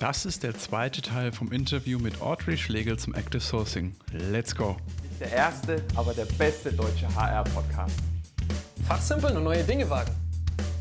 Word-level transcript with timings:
Das 0.00 0.24
ist 0.24 0.44
der 0.44 0.56
zweite 0.56 1.02
Teil 1.02 1.32
vom 1.32 1.50
Interview 1.50 1.98
mit 1.98 2.20
Audrey 2.20 2.56
Schlegel 2.56 2.96
zum 2.96 3.16
Active 3.16 3.40
Sourcing. 3.40 3.96
Let's 4.30 4.54
go! 4.54 4.76
Der 5.18 5.32
erste, 5.32 5.84
aber 5.96 6.14
der 6.14 6.26
beste 6.26 6.72
deutsche 6.72 7.12
HR-Podcast. 7.12 7.98
Fachsimpeln 8.86 9.36
und 9.36 9.42
neue 9.42 9.64
Dinge 9.64 9.90
wagen. 9.90 10.12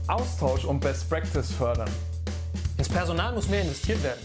Austausch 0.07 0.65
und 0.65 0.81
Best 0.81 1.09
Practice 1.09 1.51
fördern. 1.51 1.89
Ins 2.77 2.89
Personal 2.89 3.33
muss 3.33 3.49
mehr 3.49 3.63
investiert 3.63 4.03
werden. 4.03 4.21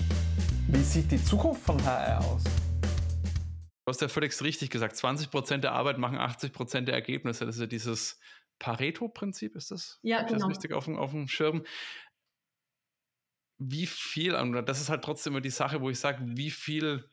Wie 0.69 0.83
sieht 0.83 1.11
die 1.11 1.25
Zukunft 1.25 1.63
von 1.63 1.83
HR 1.83 2.21
aus? 2.27 2.45
Du 2.45 3.89
hast 3.89 4.03
ja 4.03 4.09
völlig 4.09 4.39
richtig 4.43 4.69
gesagt, 4.69 4.95
20% 4.97 5.57
der 5.57 5.73
Arbeit 5.73 5.97
machen 5.97 6.19
80% 6.19 6.83
der 6.83 6.95
Ergebnisse. 6.95 7.47
Das 7.47 7.55
ist 7.55 7.63
ja 7.63 7.67
dieses 7.67 8.21
Pareto-Prinzip, 8.59 9.57
ist 9.57 9.71
das? 9.71 9.99
Ja, 10.03 10.19
Hab 10.19 10.29
genau. 10.29 10.41
Das 10.41 10.49
richtig 10.51 10.75
auf 10.75 10.85
dem, 10.85 10.97
auf 10.99 11.13
dem 11.13 11.29
Schirm. 11.29 11.65
Wie 13.71 13.87
viel, 13.87 14.35
und 14.35 14.53
das 14.67 14.81
ist 14.81 14.89
halt 14.89 15.03
trotzdem 15.03 15.35
immer 15.35 15.41
die 15.41 15.51
Sache, 15.51 15.81
wo 15.81 15.91
ich 15.91 15.99
sage, 15.99 16.19
wie 16.23 16.51
viel 16.51 17.09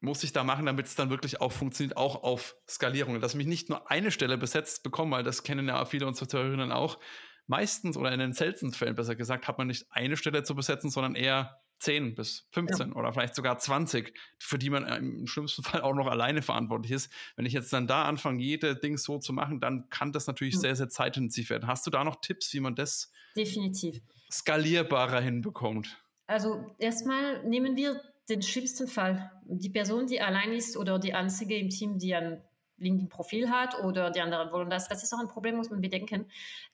muss 0.00 0.22
ich 0.22 0.32
da 0.32 0.44
machen, 0.44 0.66
damit 0.66 0.86
es 0.86 0.94
dann 0.94 1.10
wirklich 1.10 1.40
auch 1.40 1.52
funktioniert, 1.52 1.96
auch 1.96 2.22
auf 2.22 2.56
Skalierung. 2.68 3.20
Dass 3.20 3.32
ich 3.32 3.38
mich 3.38 3.46
nicht 3.46 3.68
nur 3.68 3.90
eine 3.90 4.10
Stelle 4.10 4.38
besetzt 4.38 4.82
bekomme, 4.82 5.16
weil 5.16 5.24
das 5.24 5.42
kennen 5.42 5.66
ja 5.66 5.84
viele 5.86 6.06
unserer 6.06 6.28
Zuhörerinnen 6.28 6.72
auch. 6.72 6.98
Meistens 7.46 7.96
oder 7.96 8.12
in 8.12 8.20
den 8.20 8.32
seltensten 8.32 8.72
Fällen 8.72 8.94
besser 8.94 9.16
gesagt, 9.16 9.48
hat 9.48 9.58
man 9.58 9.66
nicht 9.66 9.86
eine 9.90 10.16
Stelle 10.16 10.44
zu 10.44 10.54
besetzen, 10.54 10.90
sondern 10.90 11.14
eher 11.14 11.60
10 11.80 12.14
bis 12.14 12.46
15 12.52 12.90
ja. 12.90 12.94
oder 12.94 13.12
vielleicht 13.12 13.34
sogar 13.34 13.58
20, 13.58 14.16
für 14.38 14.58
die 14.58 14.70
man 14.70 14.86
im 14.86 15.26
schlimmsten 15.26 15.62
Fall 15.62 15.82
auch 15.82 15.94
noch 15.94 16.06
alleine 16.06 16.40
verantwortlich 16.40 16.92
ist. 16.92 17.12
Wenn 17.36 17.44
ich 17.44 17.52
jetzt 17.52 17.72
dann 17.72 17.86
da 17.86 18.04
anfange, 18.04 18.42
jede 18.42 18.76
Ding 18.76 18.96
so 18.96 19.18
zu 19.18 19.32
machen, 19.32 19.60
dann 19.60 19.88
kann 19.90 20.12
das 20.12 20.26
natürlich 20.26 20.54
mhm. 20.56 20.60
sehr, 20.60 20.76
sehr 20.76 20.88
zeitintensiv 20.88 21.50
werden. 21.50 21.66
Hast 21.66 21.86
du 21.86 21.90
da 21.90 22.04
noch 22.04 22.20
Tipps, 22.20 22.52
wie 22.54 22.60
man 22.60 22.74
das 22.74 23.12
definitiv 23.36 24.00
skalierbarer 24.38 25.20
hinbekommt? 25.20 26.02
Also 26.26 26.74
erstmal 26.78 27.44
nehmen 27.44 27.76
wir 27.76 28.00
den 28.28 28.42
schlimmsten 28.42 28.88
Fall. 28.88 29.30
Die 29.44 29.70
Person, 29.70 30.06
die 30.06 30.20
allein 30.20 30.52
ist 30.52 30.76
oder 30.76 30.98
die 30.98 31.14
einzige 31.14 31.56
im 31.56 31.68
Team, 31.68 31.98
die 31.98 32.14
ein 32.14 32.42
LinkedIn-Profil 32.78 33.50
hat 33.50 33.78
oder 33.82 34.10
die 34.10 34.20
anderen 34.20 34.52
wollen 34.52 34.70
das. 34.70 34.88
Das 34.88 35.02
ist 35.02 35.12
auch 35.12 35.20
ein 35.20 35.28
Problem, 35.28 35.56
muss 35.56 35.70
man 35.70 35.80
bedenken, 35.80 36.26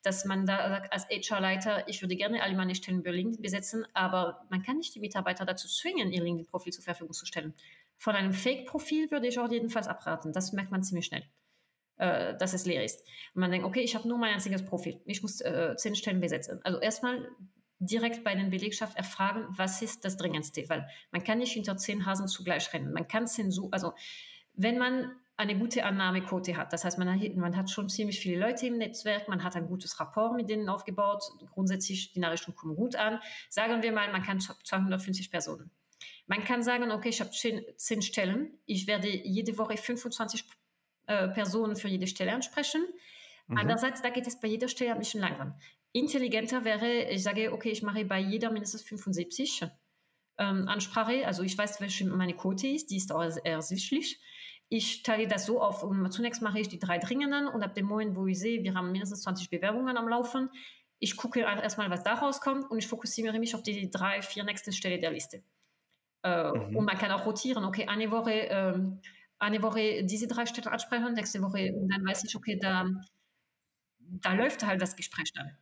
dass 0.03 0.25
man 0.25 0.47
da 0.47 0.69
sagt, 0.69 0.92
als 0.92 1.08
HR-Leiter, 1.08 1.88
ich 1.88 2.00
würde 2.03 2.16
gerne 2.16 2.42
alle 2.42 2.56
meine 2.56 2.75
Stellen 2.75 3.00
über 3.00 3.12
LinkedIn 3.12 3.42
besetzen, 3.42 3.86
aber 3.92 4.47
man 4.50 4.62
kann 4.62 4.78
nicht 4.78 4.94
die 4.94 5.00
Mitarbeiter 5.00 5.44
dazu 5.44 5.69
zwingen, 5.69 6.12
ihr 6.12 6.22
LinkedIn-Profil 6.22 6.72
zur 6.72 6.84
Verfügung 6.84 7.12
zu 7.12 7.27
stellen. 7.27 7.55
Von 7.98 8.14
einem 8.14 8.33
Fake-Profil 8.33 9.11
würde 9.11 9.27
ich 9.27 9.38
auch 9.38 9.50
jedenfalls 9.50 9.88
abraten. 9.88 10.33
Das 10.33 10.53
merkt 10.53 10.70
man 10.70 10.83
ziemlich 10.83 11.06
schnell, 11.06 11.25
äh, 11.98 12.34
dass 12.38 12.55
es 12.55 12.64
leer 12.64 12.83
ist. 12.83 13.00
Und 13.34 13.41
man 13.41 13.50
denkt, 13.50 13.66
okay, 13.66 13.81
ich 13.81 13.94
habe 13.94 14.08
nur 14.08 14.16
mein 14.16 14.33
einziges 14.33 14.64
Profil. 14.64 15.00
Ich 15.05 15.20
muss 15.20 15.42
äh, 15.42 15.75
zehn 15.77 15.94
Stellen 15.94 16.20
besetzen. 16.20 16.61
Also 16.64 16.81
erstmal 16.81 17.28
direkt 17.81 18.23
bei 18.23 18.34
den 18.34 18.50
Belegschaft 18.50 18.97
erfragen, 18.97 19.47
was 19.50 19.83
ist 19.83 20.05
das 20.05 20.17
Dringendste, 20.17 20.69
weil 20.69 20.86
man 21.11 21.25
kann 21.25 21.39
nicht 21.39 21.53
hinter 21.53 21.77
zehn 21.77 22.06
Hasen 22.06 22.28
zugleich 22.28 22.72
rennen. 22.72 22.92
Man 22.92 23.09
kann 23.09 23.27
Zensur, 23.27 23.69
also 23.72 23.95
wenn 24.55 24.78
man 24.78 25.11
eine 25.39 25.59
gute 25.59 25.84
Annahmequote 25.87 26.55
hat. 26.59 26.75
Das 26.75 26.84
heißt, 26.84 26.98
man 26.98 27.09
hat, 27.19 27.34
man 27.34 27.56
hat 27.56 27.70
schon 27.70 27.89
ziemlich 27.89 28.20
viele 28.20 28.39
Leute 28.39 28.67
im 28.67 28.77
Netzwerk, 28.77 29.27
man 29.27 29.42
hat 29.42 29.56
ein 29.56 29.67
gutes 29.67 29.98
Rapport 29.98 30.37
mit 30.37 30.50
denen 30.50 30.69
aufgebaut. 30.69 31.22
Grundsätzlich, 31.55 32.12
die 32.12 32.20
Nachrichten 32.20 32.55
kommen 32.55 32.77
gut 32.77 32.95
an. 32.95 33.20
Sagen 33.48 33.83
wir 33.83 33.91
mal, 33.91 34.12
man 34.12 34.22
kann 34.22 34.39
250 34.39 35.31
Personen. 35.31 35.70
Man 36.27 36.44
kann 36.44 36.62
sagen, 36.62 36.92
okay, 36.92 37.09
ich 37.09 37.20
habe 37.20 37.31
10 37.31 38.03
Stellen, 38.03 38.59
ich 38.67 38.87
werde 38.87 39.09
jede 39.09 39.56
Woche 39.56 39.78
25 39.78 40.44
äh, 41.06 41.28
Personen 41.28 41.75
für 41.75 41.89
jede 41.89 42.06
Stelle 42.06 42.34
ansprechen. 42.34 42.84
Mhm. 43.51 43.59
Andererseits, 43.59 44.01
da 44.01 44.11
geht 44.11 44.27
es 44.27 44.41
bei 44.41 44.48
jeder 44.48 44.69
Stelle 44.69 44.93
ein 44.93 44.98
bisschen 44.98 45.20
langsam. 45.20 45.55
Intelligenter 45.93 46.65
wäre, 46.65 47.11
ich 47.11 47.23
sage, 47.23 47.53
okay, 47.53 47.70
ich 47.70 47.83
mache 47.83 48.05
bei 48.05 48.20
jeder 48.20 48.51
mindestens 48.51 48.83
75 48.83 49.62
ähm, 50.39 50.69
Ansprache. 50.69 51.27
Also 51.27 51.43
ich 51.43 51.59
weiß, 51.59 51.81
welche 51.81 52.06
meine 52.06 52.34
Quote 52.34 52.69
ist, 52.69 52.91
die 52.91 52.97
ist 52.97 53.12
auch 53.12 53.23
ersichtlich. 53.45 54.21
Ich 54.69 55.03
teile 55.03 55.27
das 55.27 55.47
so 55.47 55.61
auf. 55.61 55.83
Und 55.83 56.11
zunächst 56.12 56.43
mache 56.43 56.61
ich 56.61 56.69
die 56.69 56.78
drei 56.78 56.98
dringenden 56.98 57.49
und 57.49 57.62
ab 57.65 57.75
dem 57.75 57.87
Moment, 57.87 58.16
wo 58.16 58.27
ich 58.27 58.39
sehe, 58.39 58.62
wir 58.62 58.75
haben 58.75 58.93
mindestens 58.93 59.22
20 59.22 59.50
Bewerbungen 59.50 59.97
am 59.97 60.09
Laufen, 60.09 60.49
ich 61.03 61.16
gucke 61.16 61.41
erstmal, 61.41 61.91
was 61.91 62.05
da 62.05 62.15
rauskommt 62.15 62.71
und 62.71 62.78
ich 62.78 62.87
fokussiere 62.87 63.39
mich 63.39 63.55
auf 63.55 63.62
die 63.62 63.91
drei, 63.91 64.21
vier 64.21 64.44
nächsten 64.44 64.72
Stelle 64.72 65.00
der 65.00 65.10
Liste. 65.10 65.43
Äh, 66.22 66.53
mhm. 66.53 66.77
Und 66.77 66.84
man 66.84 66.99
kann 66.99 67.10
auch 67.10 67.25
rotieren. 67.25 67.65
Okay, 67.65 67.87
eine 67.89 68.10
Woche, 68.10 68.33
ähm, 68.33 69.00
eine 69.39 69.62
Woche 69.62 70.05
diese 70.05 70.28
drei 70.28 70.44
Städte 70.44 70.71
ansprechen, 70.71 71.15
nächste 71.15 71.41
Woche 71.41 71.72
und 71.75 71.89
dann 71.89 72.05
weiß 72.06 72.25
ich, 72.25 72.37
okay, 72.37 72.59
da, 72.60 72.87
da 74.10 74.34
läuft 74.34 74.65
halt 74.65 74.82
das 74.82 74.97
Gespräch 74.97 75.32
dann. 75.32 75.56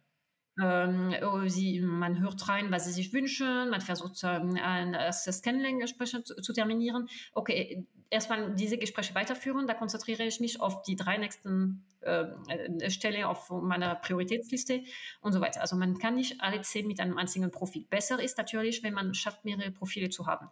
Ähm, 0.60 1.14
oh, 1.22 1.46
sie, 1.46 1.80
man 1.80 2.20
hört 2.20 2.48
rein, 2.48 2.72
was 2.72 2.84
sie 2.84 2.92
sich 2.92 3.12
wünschen, 3.12 3.70
man 3.70 3.80
versucht 3.80 4.20
ähm, 4.24 4.58
ein 4.60 4.92
erstes 4.92 5.42
Kennenlerngespräch 5.42 6.10
zu, 6.24 6.34
zu, 6.34 6.52
terminieren. 6.52 7.08
Okay, 7.32 7.86
erstmal 8.10 8.54
diese 8.56 8.76
Gespräche 8.76 9.14
weiterführen, 9.14 9.68
da 9.68 9.74
konzentriere 9.74 10.24
ich 10.24 10.40
mich 10.40 10.60
auf 10.60 10.82
die 10.82 10.96
drei 10.96 11.16
nächsten 11.16 11.84
äh, 12.00 12.90
Stelle 12.90 13.28
auf 13.28 13.50
meiner 13.50 13.94
Prioritätsliste 13.94 14.82
und 15.20 15.32
so 15.32 15.40
weiter. 15.40 15.60
Also 15.60 15.76
man 15.76 15.96
kann 15.98 16.16
nicht 16.16 16.40
alle 16.40 16.60
zehn 16.62 16.88
mit 16.88 16.98
einem 16.98 17.18
einzigen 17.18 17.52
Profil. 17.52 17.86
Besser 17.88 18.20
ist 18.20 18.36
natürlich, 18.36 18.82
wenn 18.82 18.94
man 18.94 19.14
schafft, 19.14 19.44
mehrere 19.44 19.70
Profile 19.70 20.08
zu 20.08 20.26
haben. 20.26 20.48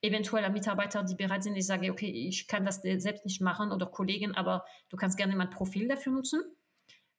Eventuell 0.00 0.48
Mitarbeiter, 0.48 1.02
die 1.02 1.14
bereit 1.14 1.42
sind, 1.42 1.56
ich 1.56 1.66
sage, 1.66 1.90
okay, 1.90 2.10
ich 2.10 2.48
kann 2.48 2.64
das 2.64 2.80
selbst 2.80 3.26
nicht 3.26 3.42
machen 3.42 3.72
oder 3.72 3.84
Kollegen, 3.84 4.34
aber 4.34 4.64
du 4.88 4.96
kannst 4.96 5.18
gerne 5.18 5.36
mein 5.36 5.50
Profil 5.50 5.88
dafür 5.88 6.12
nutzen. 6.12 6.40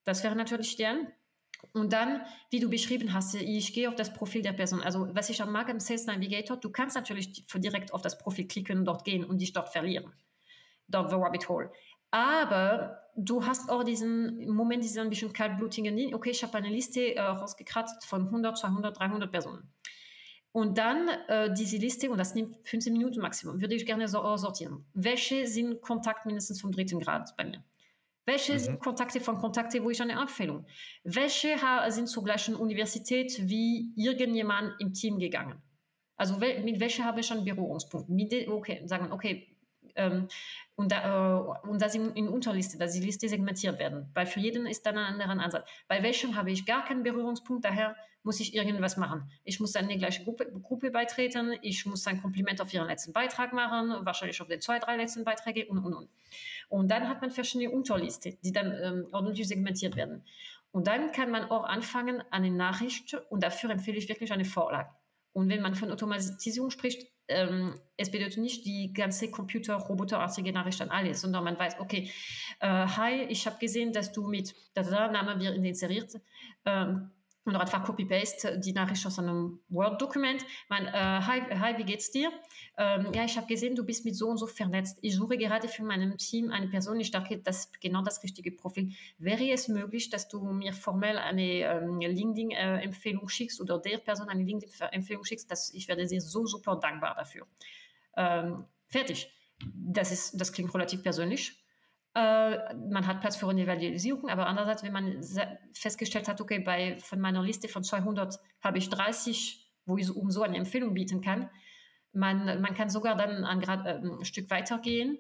Das 0.04 0.24
wäre 0.24 0.36
natürlich 0.36 0.76
der. 0.76 0.98
Und 1.74 1.94
dann, 1.94 2.22
wie 2.50 2.60
du 2.60 2.70
beschrieben 2.70 3.14
hast, 3.14 3.36
ich 3.36 3.74
gehe 3.74 3.88
auf 3.88 3.96
das 3.96 4.14
Profil 4.14 4.42
der 4.42 4.54
Person. 4.54 4.82
Also 4.82 5.08
was 5.14 5.30
ich 5.30 5.42
am 5.42 5.52
mag 5.52 5.70
im 5.70 5.80
Sales 5.80 6.06
Navigator, 6.08 6.58
du 6.58 6.72
kannst 6.72 6.96
natürlich 6.96 7.46
direkt 7.54 7.94
auf 7.94 8.02
das 8.02 8.18
Profil 8.18 8.48
klicken 8.48 8.84
dort 8.84 9.06
gehen 9.06 9.24
und 9.24 9.40
dich 9.40 9.54
dort 9.54 9.70
verlieren. 9.70 10.12
Dort 10.88 11.10
the 11.10 11.16
Rabbit 11.16 11.48
Hole. 11.48 11.72
Aber 12.10 13.02
du 13.16 13.46
hast 13.46 13.70
auch 13.70 13.84
diesen 13.84 14.50
Moment, 14.50 14.84
diesen 14.84 15.04
ein 15.04 15.10
bisschen 15.10 15.32
kaltblutigen, 15.32 16.14
okay, 16.14 16.32
ich 16.32 16.44
habe 16.44 16.58
eine 16.58 16.70
Liste 16.70 17.16
äh, 17.16 17.22
rausgekratzt 17.22 18.06
von 18.06 18.26
100, 18.26 18.58
200, 18.58 19.00
300 19.00 19.32
Personen. 19.32 19.72
Und 20.52 20.78
dann 20.78 21.08
äh, 21.30 21.54
diese 21.54 21.78
Liste, 21.78 22.12
und 22.12 22.18
das 22.18 22.36
nimmt 22.36 22.58
15 22.68 22.92
Minuten 22.92 23.22
Maximum, 23.22 23.62
würde 23.62 23.76
ich 23.76 23.86
gerne 23.86 24.10
so 24.10 24.36
sortieren. 24.36 24.86
Welche 24.94 25.48
sind 25.48 25.82
Kontakt 25.82 26.26
mindestens 26.26 26.60
vom 26.60 26.74
dritten 26.74 27.00
Grad 27.00 27.34
bei 27.38 27.46
mir? 27.46 27.64
Welche 28.26 28.54
mhm. 28.54 28.60
sind 28.60 28.80
Kontakte 28.80 29.20
von 29.20 29.38
Kontakte, 29.38 29.84
wo 29.84 29.90
ich 29.90 30.02
eine 30.02 30.14
Empfehlung? 30.14 30.66
Welche 31.04 31.56
sind 31.90 32.08
zur 32.08 32.24
gleichen 32.24 32.56
Universität 32.56 33.38
wie 33.50 33.94
irgendjemand 33.96 34.74
im 34.80 34.94
Team 34.94 35.20
gegangen? 35.20 35.62
Also 36.18 36.38
mit 36.38 36.80
welcher 36.80 37.06
habe 37.06 37.22
ich 37.22 37.32
einen 37.32 37.46
Berührungspunkt? 37.46 38.10
Mit 38.10 38.48
okay, 38.48 38.84
sagen, 38.86 39.12
okay, 39.12 39.51
ähm, 39.96 40.28
und, 40.76 40.92
da, 40.92 41.56
äh, 41.64 41.68
und 41.68 41.82
das 41.82 41.96
in, 41.96 42.14
in 42.14 42.28
Unterliste, 42.28 42.78
dass 42.78 42.94
die 42.94 43.02
Liste 43.02 43.28
segmentiert 43.30 43.80
werden. 43.80 44.10
Weil 44.14 44.26
für 44.26 44.40
jeden 44.40 44.66
ist 44.66 44.86
dann 44.86 44.98
ein 44.98 45.22
anderer 45.22 45.44
Ansatz. 45.44 45.70
Bei 45.88 46.02
welchem 46.04 46.36
habe 46.36 46.52
ich 46.52 46.66
gar 46.66 46.86
keinen 46.86 47.04
Berührungspunkt, 47.04 47.66
daher 47.66 47.96
muss 48.24 48.40
ich 48.40 48.54
irgendwas 48.54 48.98
machen. 48.98 49.30
Ich 49.44 49.60
muss 49.60 49.72
dann 49.72 49.86
in 49.86 49.90
die 49.90 49.98
gleiche 49.98 50.24
Gruppe, 50.24 50.52
Gruppe 50.62 50.92
beitreten, 50.92 51.56
ich 51.62 51.86
muss 51.86 52.06
ein 52.08 52.22
Kompliment 52.22 52.62
auf 52.62 52.74
ihren 52.74 52.88
letzten 52.88 53.14
Beitrag 53.14 53.52
machen, 53.54 54.06
wahrscheinlich 54.06 54.42
auf 54.42 54.48
den 54.48 54.62
zwei, 54.62 54.80
drei 54.80 54.98
letzten 54.98 55.24
Beiträge 55.24 55.66
und, 55.68 55.80
und, 55.80 55.94
und. 55.94 56.10
Und 56.70 56.92
dann 56.92 57.10
hat 57.10 57.22
man 57.22 57.32
verschiedene 57.32 57.72
Unterliste, 57.72 58.38
die 58.44 58.52
dann 58.52 58.74
ähm, 58.82 59.08
ordentlich 59.12 59.48
segmentiert 59.48 59.96
werden. 59.96 60.24
Und 60.72 60.88
dann 60.88 61.12
kann 61.12 61.32
man 61.32 61.50
auch 61.50 61.64
anfangen, 61.64 62.24
eine 62.32 62.52
Nachricht, 62.52 63.18
und 63.30 63.44
dafür 63.44 63.72
empfehle 63.72 63.98
ich 63.98 64.08
wirklich 64.08 64.32
eine 64.32 64.46
Vorlage. 64.46 64.90
Und 65.34 65.50
wenn 65.50 65.62
man 65.62 65.76
von 65.76 65.92
Automatisierung 65.92 66.70
spricht, 66.70 67.08
ähm, 67.32 67.74
es 67.98 68.12
bedeutet 68.12 68.38
nicht 68.38 68.66
die 68.66 68.94
ganze 68.94 69.32
Computer-Roboterartige 69.32 70.52
Nachricht 70.52 70.82
an 70.82 70.90
alles, 70.90 71.22
sondern 71.22 71.44
man 71.44 71.58
weiß, 71.58 71.80
okay, 71.80 72.12
äh, 72.60 72.68
hi, 72.68 73.24
ich 73.30 73.46
habe 73.46 73.58
gesehen, 73.60 73.94
dass 73.94 74.12
du 74.12 74.28
mit, 74.28 74.54
da, 74.74 74.84
da 74.84 75.12
Name 75.12 75.40
wird 75.40 75.56
inseriert, 75.56 76.20
ähm, 76.66 77.12
und 77.44 77.56
einfach 77.56 77.84
Copy-Paste 77.84 78.60
die 78.60 78.74
Nachricht 78.74 79.06
aus 79.06 79.18
einem 79.18 79.60
Word-Dokument. 79.70 80.46
Man, 80.70 80.86
äh, 80.86 80.92
hi, 80.92 81.42
hi, 81.42 81.78
wie 81.78 81.84
geht's 81.84 82.12
dir? 82.12 82.32
Ähm, 82.78 83.08
ja, 83.14 83.26
ich 83.26 83.36
habe 83.36 83.48
gesehen, 83.48 83.76
du 83.76 83.84
bist 83.84 84.06
mit 84.06 84.16
so 84.16 84.28
und 84.28 84.38
so 84.38 84.46
vernetzt. 84.46 85.00
Ich 85.02 85.16
suche 85.16 85.38
gerade 85.38 85.68
für 85.68 85.84
meinem 85.84 86.18
Team 86.18 86.52
eine 86.52 86.68
Person. 86.68 87.00
Ich 87.00 87.10
dachte, 87.10 87.38
das 87.40 87.66
ist 87.66 87.82
genau 87.82 88.04
das 88.04 88.22
richtige 88.24 88.52
Profil. 88.52 88.92
Wäre 89.18 89.50
es 89.52 89.68
möglich, 89.68 90.10
dass 90.10 90.28
du 90.28 90.44
mir 90.44 90.74
formell 90.74 91.18
eine 91.18 91.42
ähm, 91.42 92.00
LinkedIn-Empfehlung 92.00 93.28
schickst 93.28 93.60
oder 93.60 93.80
der 93.80 93.98
Person 93.98 94.30
eine 94.30 94.44
LinkedIn-Empfehlung 94.44 95.24
schickst? 95.24 95.50
Das, 95.50 95.74
ich 95.74 95.88
werde 95.88 96.06
dir 96.06 96.22
so 96.22 96.46
super 96.46 96.76
dankbar 96.76 97.16
dafür. 97.16 97.48
Ähm, 98.16 98.66
fertig. 98.88 99.32
Das 99.74 100.12
ist, 100.12 100.40
das 100.40 100.54
klingt 100.54 100.74
relativ 100.74 101.02
persönlich. 101.02 101.60
Äh, 102.14 102.76
man 102.76 103.08
hat 103.08 103.22
Platz 103.22 103.38
für 103.38 103.50
eine 103.50 103.64
Evaluierung, 103.64 104.30
aber 104.30 104.48
andererseits, 104.48 104.84
wenn 104.84 104.92
man 104.92 105.22
festgestellt 105.74 106.28
hat, 106.28 106.42
okay, 106.42 106.60
bei, 106.60 106.98
von 106.98 107.20
meiner 107.20 107.42
Liste 107.42 107.68
von 107.70 107.84
200 107.84 108.40
habe 108.62 108.78
ich 108.78 108.90
30, 108.90 109.72
wo 109.86 109.98
ich 109.98 110.10
um 110.14 110.30
so 110.30 110.44
eine 110.44 110.58
Empfehlung 110.58 110.94
bieten 110.94 111.22
kann, 111.22 111.50
man, 112.14 112.62
man 112.62 112.74
kann 112.74 112.90
sogar 112.90 113.16
dann 113.16 113.46
ein, 113.46 113.64
ein 113.64 114.26
Stück 114.26 114.50
weitergehen 114.50 115.18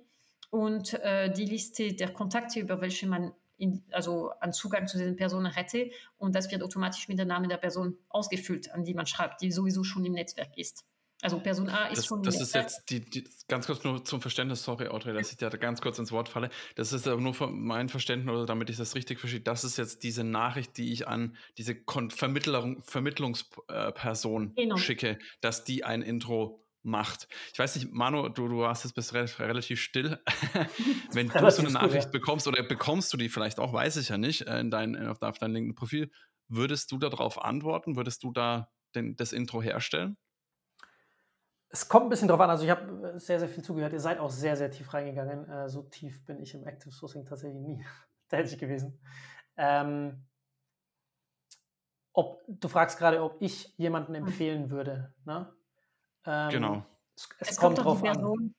und 0.49 0.93
äh, 0.95 1.31
die 1.31 1.45
Liste 1.45 1.93
der 1.93 2.11
Kontakte, 2.11 2.59
über 2.59 2.81
welche 2.81 3.07
man 3.07 3.31
in, 3.61 3.83
also 3.91 4.31
an 4.39 4.51
Zugang 4.51 4.87
zu 4.87 4.97
diesen 4.97 5.15
Personen 5.15 5.51
hätte. 5.51 5.91
Und 6.17 6.35
das 6.35 6.51
wird 6.51 6.63
automatisch 6.63 7.07
mit 7.07 7.19
dem 7.19 7.27
Namen 7.27 7.47
der 7.47 7.57
Person 7.57 7.97
ausgefüllt, 8.09 8.71
an 8.71 8.83
die 8.83 8.93
man 8.93 9.05
schreibt, 9.05 9.41
die 9.41 9.51
sowieso 9.51 9.83
schon 9.83 10.03
im 10.03 10.13
Netzwerk 10.13 10.57
ist. 10.57 10.83
Also 11.21 11.39
Person 11.39 11.69
A 11.69 11.87
ist 11.87 11.99
das, 11.99 12.05
schon. 12.07 12.23
Das 12.23 12.41
ist 12.41 12.55
jetzt 12.55 12.89
die, 12.89 12.99
die, 12.99 13.23
ganz 13.47 13.67
kurz 13.67 13.83
nur 13.83 14.03
zum 14.03 14.21
Verständnis, 14.21 14.63
sorry, 14.63 14.87
Audrey, 14.87 15.13
dass 15.13 15.31
ich 15.31 15.37
dir 15.37 15.49
da 15.49 15.57
ganz 15.57 15.81
kurz 15.81 15.99
ins 15.99 16.11
Wort 16.11 16.29
falle. 16.29 16.49
Das 16.75 16.93
ist 16.93 17.07
aber 17.07 17.21
nur 17.21 17.33
für 17.33 17.47
mein 17.47 17.89
Verständnis 17.89 18.33
oder 18.33 18.45
damit 18.45 18.69
ich 18.69 18.77
das 18.77 18.95
richtig 18.95 19.19
verstehe. 19.19 19.41
Das 19.41 19.63
ist 19.63 19.77
jetzt 19.77 20.03
diese 20.03 20.23
Nachricht, 20.23 20.77
die 20.77 20.91
ich 20.91 21.07
an 21.07 21.35
diese 21.57 21.75
Kon 21.75 22.09
Vermittlerung, 22.09 22.83
Vermittlungsperson 22.83 24.55
genau. 24.55 24.77
schicke, 24.77 25.19
dass 25.41 25.63
die 25.63 25.83
ein 25.83 26.01
Intro 26.01 26.65
macht. 26.83 27.27
Ich 27.53 27.59
weiß 27.59 27.75
nicht, 27.75 27.91
Manu, 27.91 28.29
du, 28.29 28.47
du 28.47 28.59
warst 28.59 28.83
jetzt 28.83 28.93
bis 28.93 29.13
relativ 29.13 29.79
still. 29.79 30.19
Wenn 31.11 31.29
du 31.29 31.51
so 31.51 31.61
eine 31.61 31.71
Nachricht 31.71 32.05
gut, 32.07 32.13
ja. 32.13 32.19
bekommst 32.19 32.47
oder 32.47 32.63
bekommst 32.63 33.13
du 33.13 33.17
die 33.17 33.29
vielleicht 33.29 33.59
auch, 33.59 33.73
weiß 33.73 33.97
ich 33.97 34.09
ja 34.09 34.17
nicht, 34.17 34.41
in 34.41 34.71
dein, 34.71 34.95
auf 35.07 35.19
deinem 35.19 35.53
LinkedIn-Profil, 35.53 36.11
würdest 36.47 36.91
du 36.91 36.97
darauf 36.97 37.41
antworten? 37.41 37.95
Würdest 37.95 38.23
du 38.23 38.31
da 38.31 38.69
den, 38.95 39.15
das 39.15 39.33
Intro 39.33 39.61
herstellen? 39.61 40.17
Es 41.71 41.87
kommt 41.87 42.07
ein 42.07 42.09
bisschen 42.09 42.27
drauf 42.27 42.39
an. 42.39 42.49
Also 42.49 42.63
ich 42.63 42.69
habe 42.69 43.13
äh, 43.13 43.19
sehr, 43.19 43.39
sehr 43.39 43.47
viel 43.47 43.63
zugehört. 43.63 43.93
Ihr 43.93 43.99
seid 43.99 44.19
auch 44.19 44.29
sehr, 44.29 44.55
sehr 44.55 44.71
tief 44.71 44.93
reingegangen. 44.93 45.49
Äh, 45.49 45.69
so 45.69 45.83
tief 45.83 46.25
bin 46.25 46.39
ich 46.41 46.53
im 46.53 46.65
Active 46.65 46.91
Sourcing 46.91 47.25
tatsächlich 47.25 47.61
nie 47.61 47.85
tätig 48.29 48.57
gewesen. 48.59 49.01
Ähm, 49.57 50.25
ob, 52.13 52.43
du 52.47 52.67
fragst 52.67 52.97
gerade, 52.97 53.23
ob 53.23 53.41
ich 53.41 53.73
jemanden 53.77 54.15
hm. 54.15 54.25
empfehlen 54.25 54.69
würde. 54.69 55.13
Ne? 55.25 55.53
Ähm, 56.25 56.49
genau. 56.49 56.85
Es, 57.15 57.29
es, 57.39 57.49
es 57.51 57.57
kommt, 57.57 57.77
kommt 57.77 57.85
drauf 57.85 58.03
an. 58.03 58.53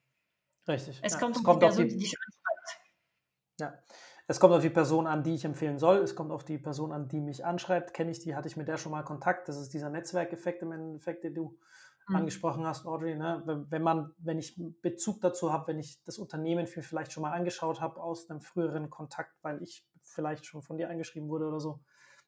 Richtig. 0.66 1.00
Es 1.02 1.12
ja. 1.12 1.18
kommt, 1.18 1.36
es 1.36 1.42
kommt 1.42 1.64
auf 1.64 1.76
die, 1.76 1.82
Person, 1.82 1.88
die 1.88 2.04
dich 2.04 2.16
anschreibt. 2.18 2.82
Ja. 3.60 3.74
Es 4.28 4.40
kommt 4.40 4.54
auf 4.54 4.62
die 4.62 4.70
Person 4.70 5.06
an, 5.06 5.22
die 5.22 5.34
ich 5.34 5.44
empfehlen 5.44 5.78
soll. 5.78 5.98
Es 5.98 6.14
kommt 6.14 6.30
auf 6.30 6.44
die 6.44 6.58
Person 6.58 6.92
an, 6.92 7.08
die 7.08 7.20
mich 7.20 7.44
anschreibt. 7.44 7.92
Kenne 7.92 8.12
ich 8.12 8.20
die? 8.20 8.34
Hatte 8.34 8.48
ich 8.48 8.56
mit 8.56 8.68
der 8.68 8.78
schon 8.78 8.92
mal 8.92 9.02
Kontakt? 9.02 9.48
Das 9.48 9.58
ist 9.58 9.74
dieser 9.74 9.90
Netzwerkeffekt 9.90 10.62
im 10.62 10.72
Endeffekt, 10.72 11.24
den 11.24 11.34
du 11.34 11.58
mhm. 12.08 12.16
angesprochen 12.16 12.66
hast, 12.66 12.86
Audrey. 12.86 13.16
Ne? 13.16 13.42
Wenn, 13.44 13.70
wenn, 13.70 13.82
man, 13.82 14.12
wenn 14.18 14.38
ich 14.38 14.60
Bezug 14.82 15.20
dazu 15.20 15.52
habe, 15.52 15.68
wenn 15.68 15.78
ich 15.78 16.02
das 16.04 16.18
Unternehmen 16.18 16.66
vielleicht 16.66 17.12
schon 17.12 17.22
mal 17.22 17.32
angeschaut 17.32 17.80
habe 17.80 18.00
aus 18.00 18.28
einem 18.30 18.40
früheren 18.40 18.90
Kontakt, 18.90 19.32
weil 19.42 19.62
ich 19.62 19.86
vielleicht 20.02 20.46
schon 20.46 20.62
von 20.62 20.78
dir 20.78 20.90
angeschrieben 20.90 21.28
wurde 21.28 21.46
oder 21.46 21.60
so, 21.60 21.80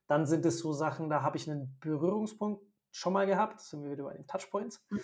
dann 0.07 0.27
sind 0.27 0.45
es 0.47 0.59
so 0.59 0.73
Sachen, 0.73 1.09
da 1.09 1.23
habe 1.23 1.37
ich 1.37 1.51
einen 1.51 1.77
Berührungspunkt 1.81 2.63
schon 2.91 3.13
mal 3.13 3.27
gehabt, 3.27 3.61
sind 3.61 3.83
wir 3.83 3.91
wieder 3.91 4.05
bei 4.05 4.15
den 4.15 4.27
Touchpoints. 4.27 4.85
Mhm. 4.91 5.01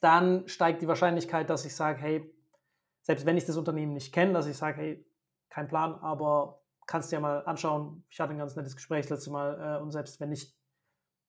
Dann 0.00 0.48
steigt 0.48 0.82
die 0.82 0.88
Wahrscheinlichkeit, 0.88 1.48
dass 1.48 1.64
ich 1.64 1.74
sage, 1.74 2.00
hey, 2.00 2.34
selbst 3.02 3.26
wenn 3.26 3.36
ich 3.36 3.46
das 3.46 3.56
Unternehmen 3.56 3.92
nicht 3.92 4.12
kenne, 4.12 4.32
dass 4.32 4.46
ich 4.46 4.56
sage, 4.56 4.80
hey, 4.80 5.06
kein 5.48 5.68
Plan, 5.68 5.94
aber 5.94 6.62
kannst 6.86 7.10
dir 7.10 7.16
ja 7.16 7.20
mal 7.20 7.44
anschauen. 7.44 8.04
Ich 8.10 8.20
hatte 8.20 8.32
ein 8.32 8.38
ganz 8.38 8.56
nettes 8.56 8.76
Gespräch 8.76 9.06
das 9.06 9.18
letzte 9.18 9.30
Mal 9.30 9.78
äh, 9.78 9.82
und 9.82 9.90
selbst 9.90 10.20
wenn 10.20 10.30
nicht, 10.30 10.56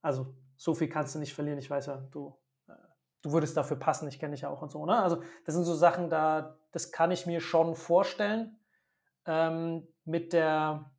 also 0.01 0.35
so 0.57 0.73
viel 0.73 0.89
kannst 0.89 1.15
du 1.15 1.19
nicht 1.19 1.33
verlieren. 1.33 1.59
Ich 1.59 1.69
weiß 1.69 1.85
ja, 1.85 1.97
du 2.11 2.35
du 3.21 3.31
würdest 3.31 3.56
dafür 3.56 3.77
passen, 3.77 4.07
ich 4.07 4.19
kenne 4.19 4.31
dich 4.31 4.41
ja 4.41 4.50
auch 4.50 4.62
und 4.62 4.71
so. 4.71 4.85
Ne? 4.85 4.97
Also 4.97 5.21
das 5.45 5.56
sind 5.56 5.63
so 5.63 5.75
Sachen, 5.75 6.09
da, 6.09 6.57
das 6.71 6.91
kann 6.91 7.12
ich 7.12 7.25
mir 7.25 7.41
schon 7.41 7.75
vorstellen. 7.75 8.59
Ähm, 9.25 9.88
mit 10.06 10.33
der 10.33 10.91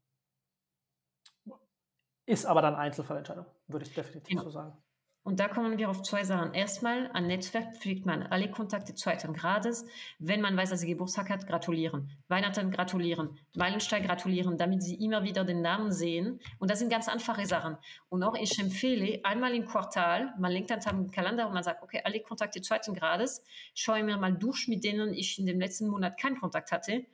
ist 2.26 2.46
aber 2.46 2.62
dann 2.62 2.76
Einzelfallentscheidung, 2.76 3.46
würde 3.66 3.84
ich 3.84 3.94
definitiv 3.94 4.28
genau. 4.28 4.44
so 4.44 4.50
sagen. 4.50 4.76
Und 5.24 5.38
da 5.38 5.46
kommen 5.46 5.78
wir 5.78 5.88
auf 5.88 6.02
zwei 6.02 6.24
Sachen. 6.24 6.52
Erstmal, 6.52 7.08
an 7.12 7.28
Netzwerk 7.28 7.76
pflegt 7.76 8.04
man 8.04 8.24
alle 8.24 8.50
Kontakte 8.50 8.92
zweiten 8.96 9.32
Grades. 9.34 9.86
Wenn 10.18 10.40
man 10.40 10.56
weiß, 10.56 10.70
dass 10.70 10.80
sie 10.80 10.88
Geburtstag 10.88 11.30
hat, 11.30 11.46
gratulieren. 11.46 12.10
Weihnachten 12.26 12.72
gratulieren. 12.72 13.38
Meilenstein 13.54 14.02
gratulieren, 14.02 14.58
damit 14.58 14.82
sie 14.82 14.96
immer 14.96 15.22
wieder 15.22 15.44
den 15.44 15.62
Namen 15.62 15.92
sehen. 15.92 16.40
Und 16.58 16.72
das 16.72 16.80
sind 16.80 16.90
ganz 16.90 17.08
einfache 17.08 17.46
Sachen. 17.46 17.76
Und 18.08 18.24
auch 18.24 18.34
ich 18.34 18.58
empfehle, 18.58 19.20
einmal 19.22 19.54
im 19.54 19.64
Quartal, 19.64 20.34
man 20.40 20.50
lenkt 20.50 20.70
dann 20.70 20.80
am 20.86 21.10
Kalender 21.12 21.46
und 21.46 21.54
man 21.54 21.62
sagt, 21.62 21.84
okay, 21.84 22.00
alle 22.02 22.20
Kontakte 22.20 22.60
zweiten 22.60 22.92
Grades, 22.92 23.44
schaue 23.74 24.02
mir 24.02 24.16
mal 24.16 24.34
durch, 24.34 24.66
mit 24.66 24.82
denen 24.82 25.14
ich 25.14 25.38
in 25.38 25.46
dem 25.46 25.60
letzten 25.60 25.88
Monat 25.88 26.18
keinen 26.18 26.40
Kontakt 26.40 26.72
hatte. 26.72 27.06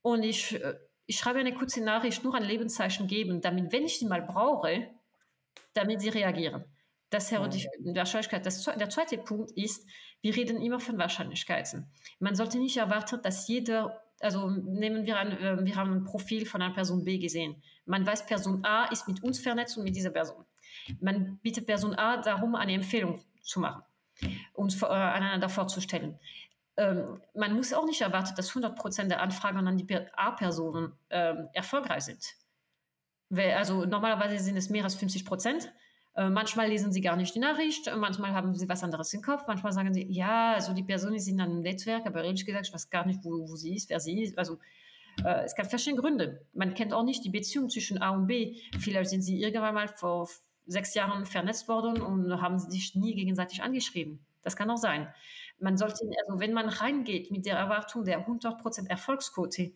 Und 0.00 0.22
ich, 0.22 0.54
äh, 0.54 0.76
ich 1.04 1.18
schreibe 1.18 1.40
eine 1.40 1.52
kurze 1.52 1.84
Nachricht, 1.84 2.24
nur 2.24 2.34
ein 2.34 2.44
Lebenszeichen 2.44 3.06
geben, 3.06 3.42
damit, 3.42 3.70
wenn 3.70 3.84
ich 3.84 3.98
die 3.98 4.06
mal 4.06 4.22
brauche, 4.22 4.88
damit 5.74 6.00
sie 6.00 6.08
reagieren. 6.08 6.64
Das 7.10 7.32
wäre 7.32 7.48
die 7.48 7.66
Wahrscheinlichkeit. 7.94 8.46
Das, 8.46 8.64
der 8.64 8.88
zweite 8.88 9.18
Punkt 9.18 9.50
ist, 9.52 9.86
wir 10.22 10.34
reden 10.36 10.62
immer 10.62 10.78
von 10.78 10.96
Wahrscheinlichkeiten. 10.96 11.90
Man 12.20 12.36
sollte 12.36 12.58
nicht 12.58 12.76
erwarten, 12.76 13.20
dass 13.22 13.48
jeder, 13.48 14.00
also 14.20 14.48
nehmen 14.48 15.06
wir 15.06 15.18
an, 15.18 15.32
äh, 15.32 15.64
wir 15.64 15.76
haben 15.76 15.92
ein 15.92 16.04
Profil 16.04 16.46
von 16.46 16.62
einer 16.62 16.72
Person 16.72 17.04
B 17.04 17.18
gesehen. 17.18 17.62
Man 17.84 18.06
weiß, 18.06 18.26
Person 18.26 18.64
A 18.64 18.84
ist 18.86 19.08
mit 19.08 19.22
uns 19.24 19.40
vernetzt 19.40 19.76
und 19.76 19.84
mit 19.84 19.96
dieser 19.96 20.10
Person. 20.10 20.44
Man 21.00 21.38
bittet 21.42 21.66
Person 21.66 21.94
A 21.94 22.18
darum, 22.18 22.54
eine 22.54 22.74
Empfehlung 22.74 23.24
zu 23.42 23.58
machen, 23.58 23.82
uns 24.54 24.80
äh, 24.80 24.86
aneinander 24.86 25.48
vorzustellen. 25.48 26.18
Ähm, 26.76 27.20
man 27.34 27.54
muss 27.54 27.72
auch 27.72 27.86
nicht 27.86 28.00
erwarten, 28.00 28.34
dass 28.36 28.52
100% 28.52 29.08
der 29.08 29.20
Anfragen 29.20 29.66
an 29.66 29.76
die 29.76 29.96
A-Personen 30.12 30.92
ähm, 31.10 31.48
erfolgreich 31.52 32.04
sind. 32.04 32.24
Also 33.32 33.84
normalerweise 33.84 34.42
sind 34.42 34.56
es 34.56 34.70
mehr 34.70 34.84
als 34.84 34.94
50 34.96 35.24
Prozent. 35.24 35.72
Äh, 36.16 36.28
manchmal 36.28 36.68
lesen 36.68 36.92
sie 36.92 37.00
gar 37.00 37.16
nicht 37.16 37.34
die 37.34 37.38
Nachricht, 37.38 37.86
äh, 37.86 37.96
manchmal 37.96 38.32
haben 38.32 38.54
sie 38.54 38.68
was 38.68 38.82
anderes 38.82 39.12
im 39.12 39.22
Kopf, 39.22 39.44
manchmal 39.46 39.72
sagen 39.72 39.94
sie, 39.94 40.06
ja, 40.10 40.54
also 40.54 40.72
die 40.72 40.82
Person 40.82 41.14
ist 41.14 41.28
in 41.28 41.40
einem 41.40 41.60
Netzwerk, 41.60 42.04
aber 42.06 42.24
ehrlich 42.24 42.44
gesagt, 42.44 42.66
ich 42.66 42.74
weiß 42.74 42.90
gar 42.90 43.06
nicht, 43.06 43.20
wo, 43.22 43.48
wo 43.48 43.56
sie 43.56 43.74
ist, 43.74 43.90
wer 43.90 44.00
sie 44.00 44.20
ist. 44.20 44.36
Also 44.36 44.58
äh, 45.24 45.44
es 45.44 45.54
gibt 45.54 45.68
verschiedene 45.68 46.00
Gründe. 46.00 46.46
Man 46.52 46.74
kennt 46.74 46.92
auch 46.92 47.04
nicht 47.04 47.24
die 47.24 47.30
Beziehung 47.30 47.70
zwischen 47.70 48.02
A 48.02 48.10
und 48.10 48.26
B. 48.26 48.56
Vielleicht 48.80 49.10
sind 49.10 49.22
sie 49.22 49.40
irgendwann 49.40 49.74
mal 49.74 49.88
vor 49.88 50.28
sechs 50.66 50.94
Jahren 50.94 51.26
vernetzt 51.26 51.68
worden 51.68 52.00
und 52.00 52.40
haben 52.40 52.58
sich 52.58 52.94
nie 52.94 53.14
gegenseitig 53.14 53.62
angeschrieben. 53.62 54.24
Das 54.42 54.56
kann 54.56 54.70
auch 54.70 54.78
sein. 54.78 55.12
Man 55.58 55.76
sollte, 55.76 56.08
also 56.26 56.40
wenn 56.40 56.52
man 56.52 56.68
reingeht 56.68 57.30
mit 57.30 57.46
der 57.46 57.56
Erwartung 57.56 58.04
der 58.04 58.26
100% 58.26 58.88
Erfolgsquote, 58.88 59.72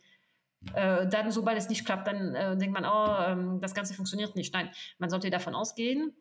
äh, 0.73 1.07
dann, 1.07 1.31
sobald 1.31 1.59
es 1.59 1.69
nicht 1.69 1.85
klappt, 1.85 2.07
dann 2.07 2.35
äh, 2.35 2.57
denkt 2.57 2.73
man, 2.73 2.87
oh, 2.87 3.23
ähm, 3.31 3.61
das 3.61 3.75
Ganze 3.75 3.93
funktioniert 3.93 4.35
nicht. 4.35 4.55
Nein, 4.55 4.71
man 4.99 5.11
sollte 5.11 5.29
davon 5.29 5.55
ausgehen, 5.55 6.15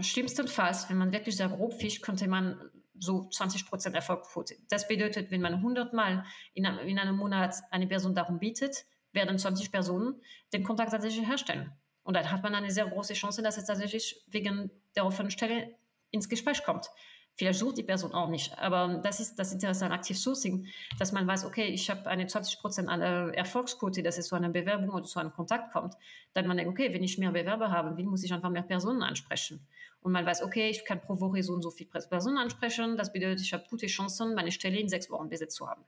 Schlimmstenfalls, 0.00 0.90
wenn 0.90 0.98
man 0.98 1.12
wirklich 1.12 1.36
sehr 1.36 1.48
grob 1.48 1.74
fischt, 1.74 2.02
könnte 2.02 2.28
man 2.28 2.60
so 2.98 3.28
20% 3.30 3.94
Erfolgsquote. 3.94 4.56
Das 4.68 4.88
bedeutet, 4.88 5.30
wenn 5.30 5.40
man 5.40 5.54
100 5.54 5.92
Mal 5.92 6.24
in 6.54 6.66
einem, 6.66 6.86
in 6.86 6.98
einem 6.98 7.16
Monat 7.16 7.54
eine 7.70 7.86
Person 7.86 8.14
darum 8.14 8.38
bietet, 8.38 8.84
werden 9.12 9.38
20 9.38 9.70
Personen 9.72 10.20
den 10.52 10.64
Kontakt 10.64 10.92
tatsächlich 10.92 11.26
herstellen. 11.26 11.72
Und 12.02 12.14
dann 12.14 12.30
hat 12.30 12.42
man 12.42 12.54
eine 12.54 12.70
sehr 12.70 12.86
große 12.86 13.14
Chance, 13.14 13.42
dass 13.42 13.56
es 13.56 13.64
tatsächlich 13.64 14.22
wegen 14.28 14.70
der 14.94 15.06
offenen 15.06 15.30
Stelle 15.30 15.74
ins 16.10 16.28
Gespräch 16.28 16.62
kommt. 16.62 16.88
Vielleicht 17.34 17.58
sucht 17.58 17.76
die 17.76 17.82
Person 17.82 18.12
auch 18.12 18.30
nicht, 18.30 18.56
aber 18.58 19.00
das 19.02 19.20
ist 19.20 19.34
das 19.38 19.52
Interesse 19.52 19.84
an 19.84 19.92
Active 19.92 20.16
Sourcing, 20.16 20.68
dass 20.98 21.12
man 21.12 21.26
weiß, 21.26 21.44
okay, 21.44 21.66
ich 21.66 21.90
habe 21.90 22.06
eine 22.06 22.24
20% 22.24 23.34
Erfolgsquote, 23.34 24.02
dass 24.02 24.16
es 24.16 24.28
zu 24.28 24.36
einer 24.36 24.48
Bewerbung 24.48 24.88
oder 24.88 25.04
zu 25.04 25.18
einem 25.18 25.32
Kontakt 25.32 25.70
kommt. 25.72 25.96
Dann 26.32 26.46
man 26.46 26.56
denkt, 26.56 26.70
okay, 26.70 26.94
wenn 26.94 27.02
ich 27.02 27.18
mehr 27.18 27.32
Bewerber 27.32 27.70
habe, 27.70 27.94
wie 27.98 28.04
muss 28.04 28.24
ich 28.24 28.32
einfach 28.32 28.48
mehr 28.48 28.62
Personen 28.62 29.02
ansprechen? 29.02 29.66
Und 30.06 30.12
man 30.12 30.24
weiß, 30.24 30.44
okay, 30.44 30.70
ich 30.70 30.84
kann 30.84 31.00
pro 31.00 31.18
Woche 31.18 31.42
so 31.42 31.52
und 31.52 31.62
so 31.62 31.70
viele 31.72 31.90
Personen 31.90 32.38
ansprechen. 32.38 32.96
Das 32.96 33.12
bedeutet, 33.12 33.40
ich 33.40 33.52
habe 33.52 33.64
gute 33.68 33.88
Chancen, 33.88 34.34
meine 34.36 34.52
Stelle 34.52 34.78
in 34.78 34.88
sechs 34.88 35.10
Wochen 35.10 35.28
besetzt 35.28 35.56
zu 35.56 35.68
haben. 35.68 35.84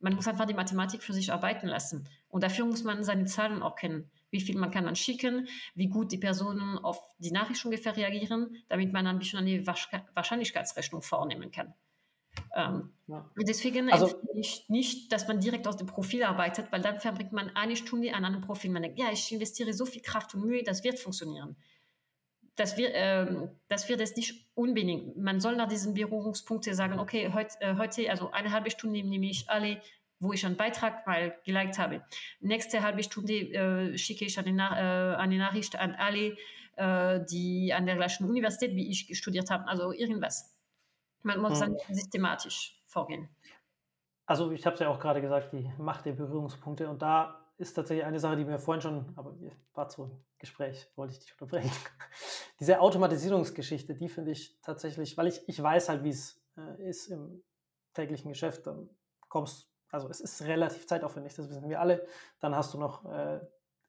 Man 0.00 0.14
muss 0.14 0.28
einfach 0.28 0.44
die 0.44 0.52
Mathematik 0.52 1.02
für 1.02 1.14
sich 1.14 1.32
arbeiten 1.32 1.66
lassen. 1.66 2.06
Und 2.28 2.42
dafür 2.42 2.66
muss 2.66 2.84
man 2.84 3.02
seine 3.04 3.24
Zahlen 3.24 3.62
auch 3.62 3.74
kennen 3.74 4.10
wie 4.30 4.40
viel 4.42 4.58
man 4.58 4.70
kann 4.70 4.84
man 4.84 4.94
schicken, 4.94 5.48
wie 5.74 5.88
gut 5.88 6.12
die 6.12 6.18
Personen 6.18 6.76
auf 6.78 7.00
die 7.18 7.30
Nachricht 7.30 7.64
ungefähr 7.64 7.96
reagieren, 7.96 8.56
damit 8.68 8.92
man 8.92 9.06
ein 9.06 9.18
bisschen 9.18 9.38
eine 9.38 9.66
Wahrscheinlichkeitsrechnung 9.66 11.00
vornehmen 11.00 11.50
kann. 11.50 11.72
Ähm, 12.54 12.92
ja. 13.06 13.28
Deswegen 13.46 13.90
also, 13.90 14.06
empfehle 14.06 14.40
ich 14.40 14.68
nicht, 14.68 15.12
dass 15.12 15.26
man 15.26 15.40
direkt 15.40 15.66
aus 15.66 15.76
dem 15.76 15.86
Profil 15.86 16.22
arbeitet, 16.24 16.70
weil 16.70 16.82
dann 16.82 17.00
verbringt 17.00 17.32
man 17.32 17.50
eine 17.56 17.74
Stunde 17.74 18.14
an 18.14 18.24
einem 18.24 18.42
Profil. 18.42 18.70
Man 18.70 18.82
denkt, 18.82 18.98
ja, 18.98 19.10
ich 19.10 19.32
investiere 19.32 19.72
so 19.72 19.86
viel 19.86 20.02
Kraft 20.02 20.34
und 20.34 20.42
Mühe, 20.42 20.62
das 20.62 20.84
wird 20.84 20.98
funktionieren. 20.98 21.56
Das 22.58 22.76
wird, 22.76 22.92
ähm, 22.94 23.50
das 23.68 23.88
wird 23.88 24.00
es 24.00 24.16
nicht 24.16 24.50
unbedingt. 24.54 25.16
Man 25.16 25.40
soll 25.40 25.56
nach 25.56 25.68
diesen 25.68 25.94
Berührungspunkten 25.94 26.74
sagen, 26.74 26.98
okay, 26.98 27.32
heut, 27.32 27.52
äh, 27.60 27.76
heute, 27.76 28.10
also 28.10 28.30
eine 28.32 28.52
halbe 28.52 28.70
Stunde 28.70 29.02
nehme 29.02 29.26
ich 29.26 29.48
alle 29.48 29.80
wo 30.20 30.32
ich 30.32 30.44
einen 30.44 30.56
Beitrag 30.56 31.06
mal 31.06 31.36
geliked 31.44 31.78
habe. 31.78 32.02
Nächste 32.40 32.82
halbe 32.82 33.02
Stunde 33.02 33.34
äh, 33.34 33.98
schicke 33.98 34.24
ich 34.24 34.38
eine, 34.38 34.50
äh, 34.50 35.16
eine, 35.16 35.38
Nachricht 35.38 35.78
an 35.78 35.94
alle, 35.94 36.36
äh, 36.76 37.24
die 37.24 37.72
an 37.72 37.86
der 37.86 37.96
gleichen 37.96 38.28
Universität 38.28 38.74
wie 38.74 38.90
ich 38.90 39.16
studiert 39.16 39.50
haben. 39.50 39.64
Also 39.64 39.92
irgendwas. 39.92 40.56
Man 41.22 41.40
muss 41.40 41.60
hm. 41.60 41.76
dann 41.76 41.94
systematisch 41.94 42.82
vorgehen. 42.86 43.28
Also 44.26 44.50
ich 44.50 44.64
habe 44.66 44.74
es 44.74 44.80
ja 44.80 44.88
auch 44.88 45.00
gerade 45.00 45.20
gesagt, 45.20 45.52
die 45.52 45.70
Macht 45.78 46.04
der 46.04 46.12
Berührungspunkte. 46.12 46.88
Und 46.88 47.00
da 47.00 47.47
ist 47.58 47.74
tatsächlich 47.74 48.04
eine 48.06 48.20
Sache, 48.20 48.36
die 48.36 48.44
mir 48.44 48.58
vorhin 48.58 48.80
schon, 48.82 49.12
aber 49.16 49.36
war 49.74 49.88
zu 49.88 50.04
ein 50.04 50.24
Gespräch, 50.38 50.90
wollte 50.96 51.12
ich 51.12 51.20
dich 51.20 51.32
unterbrechen. 51.32 51.70
Diese 52.60 52.80
Automatisierungsgeschichte, 52.80 53.94
die 53.94 54.08
finde 54.08 54.30
ich 54.30 54.58
tatsächlich, 54.62 55.16
weil 55.16 55.26
ich, 55.26 55.48
ich 55.48 55.62
weiß 55.62 55.88
halt, 55.88 56.04
wie 56.04 56.10
es 56.10 56.40
äh, 56.56 56.88
ist 56.88 57.08
im 57.08 57.42
täglichen 57.94 58.30
Geschäft, 58.30 58.66
dann 58.66 58.88
kommst 59.28 59.68
also 59.90 60.08
es 60.08 60.20
ist 60.20 60.42
relativ 60.42 60.86
zeitaufwendig, 60.86 61.34
das 61.34 61.48
wissen 61.48 61.68
wir 61.68 61.80
alle. 61.80 62.06
Dann 62.40 62.54
hast 62.54 62.74
du 62.74 62.78
noch 62.78 63.04
äh, 63.10 63.40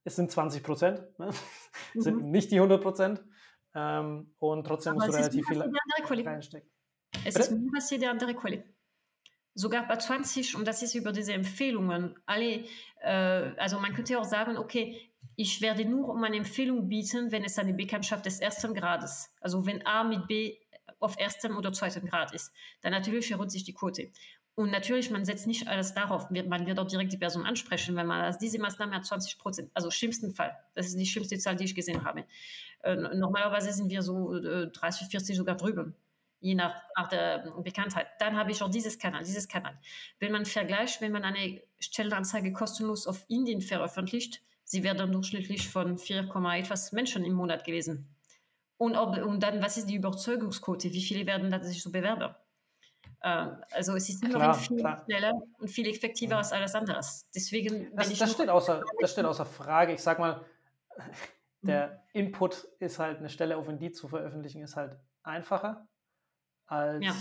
es 0.04 0.16
sind 0.16 0.32
20 0.32 0.64
Prozent, 0.64 1.20
ne? 1.20 1.32
Mhm. 1.94 2.02
sind 2.02 2.24
nicht 2.26 2.52
die 2.52 2.58
100 2.58 2.82
Prozent. 2.82 3.24
Ähm, 3.74 4.34
und 4.40 4.66
trotzdem 4.66 4.94
Aber 4.94 5.06
musst 5.06 5.18
du 5.18 5.22
relativ 5.22 5.48
viel 5.48 5.62
reinstecken. 6.28 6.70
Es 7.26 7.34
Bitte? 7.34 7.40
ist 7.40 7.52
mehr 7.52 7.72
als 7.76 7.90
jede 7.90 8.10
andere 8.10 8.34
Quali. 8.34 8.64
Sogar 9.60 9.86
bei 9.86 9.98
20, 9.98 10.56
und 10.56 10.66
das 10.66 10.82
ist 10.84 10.96
über 10.96 11.12
diese 11.12 11.34
Empfehlungen, 11.34 12.16
alle, 12.26 12.64
äh, 13.02 13.52
also 13.58 13.78
man 13.78 13.94
könnte 13.94 14.18
auch 14.18 14.24
sagen, 14.24 14.58
okay, 14.58 15.12
ich 15.36 15.60
werde 15.60 15.84
nur 15.84 16.18
meine 16.18 16.38
Empfehlung 16.38 16.88
bieten, 16.88 17.30
wenn 17.34 17.44
es 17.44 17.60
eine 17.60 17.74
Bekanntschaft 17.74 18.26
des 18.26 18.40
ersten 18.40 18.74
Grades, 18.74 19.30
also 19.42 19.66
wenn 19.66 19.86
A 19.86 20.06
mit 20.06 20.28
B 20.28 20.56
auf 21.02 21.20
erstem 21.20 21.58
oder 21.58 21.74
zweiten 21.74 22.08
Grad 22.08 22.34
ist, 22.34 22.54
dann 22.80 22.94
natürlich 22.94 23.32
erhöht 23.32 23.52
sich 23.52 23.66
die 23.66 23.74
Quote. 23.74 24.14
Und 24.56 24.72
natürlich, 24.72 25.12
man 25.12 25.26
setzt 25.26 25.46
nicht 25.46 25.68
alles 25.68 25.94
darauf, 25.94 26.30
man 26.30 26.66
wird 26.66 26.80
auch 26.80 26.88
direkt 26.88 27.12
die 27.12 27.18
Person 27.18 27.46
ansprechen, 27.46 27.98
wenn 27.98 28.08
man 28.08 28.34
diese 28.40 28.60
Maßnahme 28.60 28.96
hat 28.96 29.06
20 29.06 29.38
Prozent, 29.40 29.72
also 29.74 29.92
schlimmsten 29.92 30.34
Fall. 30.34 30.56
Das 30.74 30.88
ist 30.88 30.98
die 30.98 31.06
schlimmste 31.06 31.38
Zahl, 31.38 31.58
die 31.58 31.66
ich 31.66 31.76
gesehen 31.76 32.06
habe. 32.06 32.24
Äh, 32.84 32.96
normalerweise 32.96 33.74
sind 33.74 33.90
wir 33.90 34.04
so 34.04 34.38
äh, 34.38 34.68
30, 34.72 35.10
40 35.10 35.36
sogar 35.36 35.58
drüben 35.58 35.96
je 36.40 36.56
nach, 36.56 36.82
nach 36.96 37.08
der 37.10 37.40
Bekanntheit. 37.62 38.08
Dann 38.20 38.38
habe 38.38 38.52
ich 38.52 38.62
auch 38.62 38.70
dieses 38.70 38.98
Kanal, 38.98 39.24
dieses 39.24 39.48
Kanal. 39.48 39.78
Wenn 40.20 40.32
man 40.32 40.46
vergleicht, 40.46 41.02
wenn 41.02 41.12
man 41.12 41.24
eine 41.24 41.62
Stellenanzeige 41.80 42.54
kostenlos 42.54 43.08
auf 43.08 43.26
Indien 43.28 43.62
veröffentlicht, 43.62 44.42
sie 44.64 44.84
wird 44.84 45.00
dann 45.00 45.12
durchschnittlich 45.12 45.70
von 45.70 45.98
4, 45.98 46.30
etwas 46.56 46.92
Menschen 46.92 47.26
im 47.26 47.34
Monat 47.34 47.64
gelesen. 47.66 48.16
Und, 48.78 48.96
ob, 48.96 49.18
und 49.18 49.42
dann, 49.44 49.62
was 49.62 49.78
ist 49.78 49.88
die 49.88 49.96
Überzeugungsquote? 49.96 50.92
Wie 50.94 51.02
viele 51.02 51.26
werden 51.28 51.52
da 51.52 51.62
sich 51.62 51.84
so 51.84 51.92
bewerben? 51.92 52.34
Ähm, 53.22 53.58
also 53.72 53.96
es 53.96 54.08
ist 54.10 54.24
immer 54.24 54.36
Klar, 54.36 54.54
viel 54.54 54.78
klar. 54.78 55.04
schneller 55.06 55.34
und 55.58 55.68
viel 55.68 55.88
effektiver 55.90 56.32
Ja. 56.34 56.38
als 56.38 56.54
alles 56.54 56.74
andere. 56.76 57.02
Deswegen, 57.36 57.94
Das, 57.96 58.14
das, 58.18 58.32
steht 58.32 58.50
außer, 58.50 58.82
das 59.02 59.12
steht 59.12 59.26
außer 59.26 59.46
Frage. 59.46 59.94
Ich 59.94 60.02
sag 60.02 60.20
mal, 60.20 60.46
Mhm. 61.62 61.68
der 61.68 62.04
Input 62.14 62.70
ist 62.80 63.00
halt 63.00 63.18
eine 63.18 63.28
Stelle 63.30 63.58
auf 63.58 63.68
Indeed 63.68 63.94
zu 63.98 64.08
veröffentlichen, 64.08 64.62
ist 64.62 64.78
halt 64.78 64.98
einfacher 65.24 65.90
als 66.72 67.04
Ja. 67.06 67.14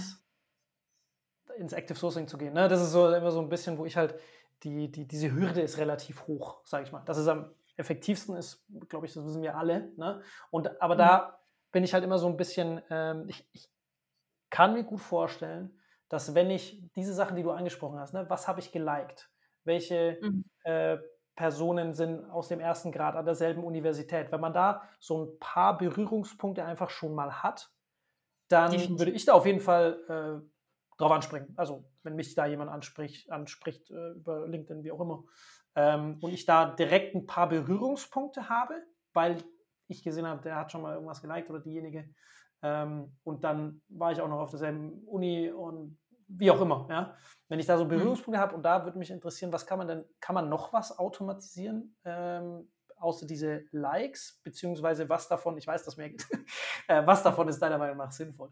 ins 1.57 1.73
Active 1.73 1.99
Sourcing 1.99 2.29
zu 2.29 2.39
gehen. 2.39 2.55
Ne? 2.55 2.69
Das 2.69 2.81
ist 2.81 2.93
so 2.93 3.13
immer 3.13 3.31
so 3.31 3.41
ein 3.41 3.49
bisschen, 3.49 3.79
wo 3.79 3.85
ich 3.85 3.97
halt 3.97 4.15
die, 4.63 4.91
die, 4.91 5.07
diese 5.07 5.33
Hürde 5.33 5.61
ist 5.61 5.79
relativ 5.79 6.27
hoch, 6.27 6.61
sage 6.65 6.85
ich 6.85 6.93
mal. 6.93 7.03
Dass 7.05 7.17
es 7.17 7.29
am 7.29 7.55
effektivsten 7.77 8.37
ist, 8.37 8.65
glaube 8.89 9.07
ich, 9.07 9.15
das 9.15 9.25
wissen 9.25 9.43
wir 9.43 9.57
alle. 9.57 9.93
Ne? 9.97 10.23
Und, 10.51 10.81
aber 10.83 10.95
Mhm. 10.95 10.99
da 10.99 11.41
bin 11.73 11.85
ich 11.85 11.95
halt 11.95 12.05
immer 12.05 12.19
so 12.19 12.27
ein 12.29 12.37
bisschen, 12.37 12.83
ähm, 12.91 13.25
ich, 13.29 13.49
ich 13.53 13.71
kann 14.51 14.75
mir 14.75 14.85
gut 14.85 15.01
vorstellen, 15.01 15.79
dass 16.09 16.35
wenn 16.35 16.51
ich 16.51 16.83
diese 16.97 17.13
Sachen, 17.15 17.37
die 17.37 17.43
du 17.43 17.51
angesprochen 17.51 17.99
hast, 18.01 18.15
ne, 18.15 18.29
was 18.31 18.49
habe 18.49 18.61
ich 18.61 18.73
geliked? 18.73 19.31
Welche 19.65 20.19
Mhm. 20.23 20.45
äh, 20.65 20.99
Personen 21.37 21.93
sind 21.95 22.25
aus 22.25 22.49
dem 22.49 22.61
ersten 22.61 22.91
Grad 22.93 23.15
an 23.15 23.27
derselben 23.27 23.63
Universität? 23.63 24.33
Wenn 24.33 24.41
man 24.41 24.55
da 24.55 24.83
so 25.01 25.25
ein 25.25 25.39
paar 25.39 25.77
Berührungspunkte 25.79 26.65
einfach 26.65 26.91
schon 26.91 27.15
mal 27.15 27.43
hat, 27.43 27.71
dann 28.49 28.73
Definitiv. 28.73 28.99
würde 28.99 29.13
ich 29.13 29.25
da 29.25 29.35
auf 29.35 29.47
jeden 29.47 29.61
Fall 29.61 29.99
äh, 30.09 30.97
drauf 30.99 31.13
anspringen. 31.13 31.53
Also 31.57 31.85
wenn 32.03 32.17
mich 32.17 32.35
da 32.35 32.47
jemand 32.47 32.71
anspricht, 32.71 33.31
anspricht 33.31 33.91
äh, 33.91 34.13
über 34.13 34.47
LinkedIn, 34.47 34.83
wie 34.85 34.93
auch 34.93 35.01
immer, 35.01 35.25
ähm, 35.75 36.19
und 36.21 36.33
ich 36.33 36.45
da 36.45 36.75
direkt 36.75 37.15
ein 37.15 37.27
paar 37.27 37.49
Berührungspunkte 37.49 38.49
habe, 38.49 38.75
weil 39.13 39.43
ich 39.87 40.03
gesehen 40.03 40.27
habe, 40.27 40.43
der 40.43 40.57
hat 40.57 40.73
schon 40.73 40.83
mal 40.83 40.95
irgendwas 40.95 41.23
geliked 41.23 41.51
oder 41.51 41.61
diejenige, 41.61 42.09
ähm, 42.63 43.17
und 43.23 43.45
dann 43.45 43.83
war 43.89 44.13
ich 44.13 44.21
auch 44.21 44.29
noch 44.29 44.41
auf 44.41 44.51
derselben 44.51 45.05
Uni 45.07 45.51
und 45.51 45.99
wie 46.29 46.51
auch 46.51 46.61
immer, 46.61 46.87
ja. 46.91 47.17
Wenn 47.49 47.59
ich 47.59 47.67
da 47.67 47.79
so 47.79 47.87
Berührungspunkte 47.87 48.41
habe 48.41 48.55
und 48.55 48.63
da 48.63 48.85
würde 48.85 48.99
mich 48.99 49.11
interessieren, 49.11 49.53
was 49.53 49.67
kann 49.67 49.79
man 49.79 49.89
denn, 49.89 50.05
kann 50.21 50.35
man 50.35 50.49
noch 50.49 50.73
was 50.73 50.99
automatisieren, 50.99 51.97
ähm, 52.05 52.71
außer 53.01 53.27
diese 53.27 53.65
Likes, 53.73 54.41
beziehungsweise 54.43 55.09
was 55.09 55.29
davon, 55.29 55.57
ich 55.59 55.67
weiß, 55.67 55.85
dass 55.85 55.97
mehr 55.97 56.11
äh, 56.89 57.07
was 57.07 57.23
davon 57.23 57.49
ist 57.49 57.61
deiner 57.61 57.79
Meinung 57.79 57.97
nach 57.97 58.13
sinnvoll? 58.13 58.51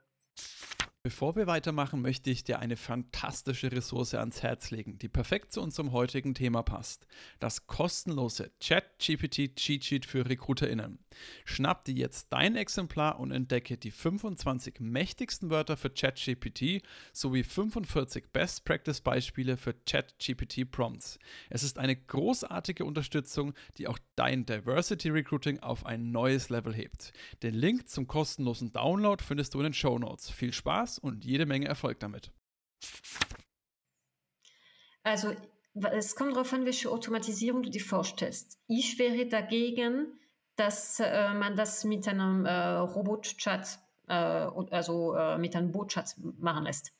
Bevor 1.06 1.36
wir 1.36 1.46
weitermachen, 1.46 2.02
möchte 2.02 2.30
ich 2.30 2.42
dir 2.42 2.58
eine 2.58 2.74
fantastische 2.74 3.70
Ressource 3.70 4.14
ans 4.14 4.42
Herz 4.42 4.72
legen, 4.72 4.98
die 4.98 5.08
perfekt 5.08 5.52
zu 5.52 5.62
unserem 5.62 5.92
heutigen 5.92 6.34
Thema 6.34 6.64
passt. 6.64 7.06
Das 7.38 7.68
kostenlose 7.68 8.50
ChatGPT 8.60 9.54
Cheat 9.54 9.84
Sheet 9.84 10.04
für 10.04 10.28
RecruiterInnen. 10.28 10.98
Schnapp 11.44 11.84
dir 11.84 11.94
jetzt 11.94 12.26
dein 12.30 12.56
Exemplar 12.56 13.20
und 13.20 13.30
entdecke 13.30 13.76
die 13.76 13.92
25 13.92 14.80
mächtigsten 14.80 15.48
Wörter 15.48 15.76
für 15.76 15.90
ChatGPT 15.90 16.82
sowie 17.12 17.44
45 17.44 18.32
Best 18.32 18.64
Practice 18.64 19.00
Beispiele 19.00 19.56
für 19.56 19.74
ChatGPT 19.74 20.68
Prompts. 20.68 21.20
Es 21.50 21.62
ist 21.62 21.78
eine 21.78 21.94
großartige 21.94 22.84
Unterstützung, 22.84 23.54
die 23.78 23.86
auch 23.86 24.00
dein 24.16 24.44
Diversity 24.44 25.10
Recruiting 25.10 25.60
auf 25.60 25.86
ein 25.86 26.10
neues 26.10 26.48
Level 26.48 26.74
hebt. 26.74 27.12
Den 27.44 27.54
Link 27.54 27.88
zum 27.88 28.08
kostenlosen 28.08 28.72
Download 28.72 29.22
findest 29.22 29.54
du 29.54 29.60
in 29.60 29.64
den 29.64 29.74
Show 29.74 29.98
Notes. 30.00 30.30
Viel 30.30 30.52
Spaß 30.52 30.95
und 30.98 31.24
jede 31.24 31.46
Menge 31.46 31.66
Erfolg 31.66 32.00
damit. 32.00 32.32
Also 35.02 35.34
es 35.92 36.16
kommt 36.16 36.34
darauf 36.34 36.52
an, 36.52 36.64
welche 36.64 36.90
Automatisierung 36.90 37.62
du 37.62 37.70
dir 37.70 37.80
vorstellst. 37.80 38.58
Ich 38.66 38.98
wäre 38.98 39.26
dagegen, 39.26 40.18
dass 40.56 41.00
äh, 41.00 41.34
man 41.34 41.54
das 41.54 41.84
mit 41.84 42.08
einem 42.08 42.46
äh, 42.46 42.78
Robot-Chat, 42.78 43.78
äh, 44.08 44.14
also 44.14 45.14
äh, 45.14 45.38
mit 45.38 45.54
einem 45.54 45.70
Bot-Chat 45.70 46.16
machen 46.38 46.64
lässt. 46.64 46.92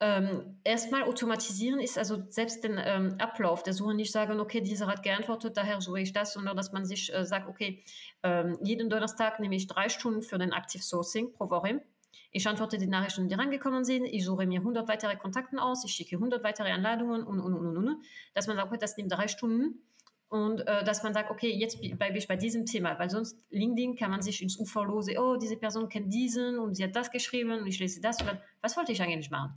Ähm, 0.00 0.60
erstmal 0.62 1.02
automatisieren 1.02 1.80
ist 1.80 1.98
also 1.98 2.22
selbst 2.28 2.62
den 2.62 2.80
ähm, 2.80 3.16
Ablauf 3.18 3.64
der 3.64 3.72
Suche 3.72 3.94
nicht 3.94 4.12
sagen, 4.12 4.38
okay, 4.38 4.60
dieser 4.60 4.86
hat 4.86 5.02
geantwortet, 5.02 5.56
daher 5.56 5.80
suche 5.80 6.00
ich 6.00 6.12
das, 6.12 6.34
sondern 6.34 6.56
dass 6.56 6.70
man 6.70 6.84
sich 6.84 7.12
äh, 7.12 7.26
sagt, 7.26 7.48
okay, 7.48 7.82
ähm, 8.22 8.58
jeden 8.62 8.88
Donnerstag 8.90 9.40
nehme 9.40 9.56
ich 9.56 9.66
drei 9.66 9.88
Stunden 9.88 10.22
für 10.22 10.38
den 10.38 10.52
Active 10.52 10.82
Sourcing 10.82 11.32
pro 11.32 11.50
Woche. 11.50 11.82
Ich 12.30 12.46
antworte 12.46 12.78
die 12.78 12.86
Nachrichten, 12.86 13.28
die 13.28 13.34
reingekommen 13.34 13.84
sind. 13.84 14.04
Ich 14.04 14.24
suche 14.24 14.46
mir 14.46 14.60
100 14.60 14.88
weitere 14.88 15.16
Kontakte 15.16 15.60
aus. 15.60 15.84
Ich 15.84 15.92
schicke 15.92 16.16
100 16.16 16.42
weitere 16.44 16.70
Einladungen 16.70 17.24
und, 17.24 17.40
und, 17.40 17.54
und, 17.54 17.66
und, 17.66 17.76
und. 17.76 18.04
Dass 18.34 18.46
man 18.46 18.56
sagt, 18.56 18.82
das 18.82 18.96
nimmt 18.96 19.12
drei 19.12 19.28
Stunden. 19.28 19.82
Und 20.28 20.60
äh, 20.66 20.84
dass 20.84 21.02
man 21.02 21.14
sagt, 21.14 21.30
okay, 21.30 21.50
jetzt 21.50 21.80
bleibe 21.80 22.18
ich 22.18 22.28
bei 22.28 22.36
diesem 22.36 22.66
Thema, 22.66 22.98
weil 22.98 23.08
sonst 23.08 23.40
LinkedIn 23.48 23.96
kann 23.96 24.10
man 24.10 24.20
sich 24.20 24.42
ins 24.42 24.58
Uferlose, 24.58 25.14
oh, 25.18 25.36
diese 25.36 25.56
Person 25.56 25.88
kennt 25.88 26.12
diesen 26.12 26.58
und 26.58 26.74
sie 26.74 26.84
hat 26.84 26.94
das 26.94 27.10
geschrieben 27.10 27.52
und 27.52 27.66
ich 27.66 27.78
lese 27.78 28.02
das. 28.02 28.20
Oder, 28.22 28.42
was 28.60 28.76
wollte 28.76 28.92
ich 28.92 29.00
eigentlich 29.00 29.30
machen? 29.30 29.54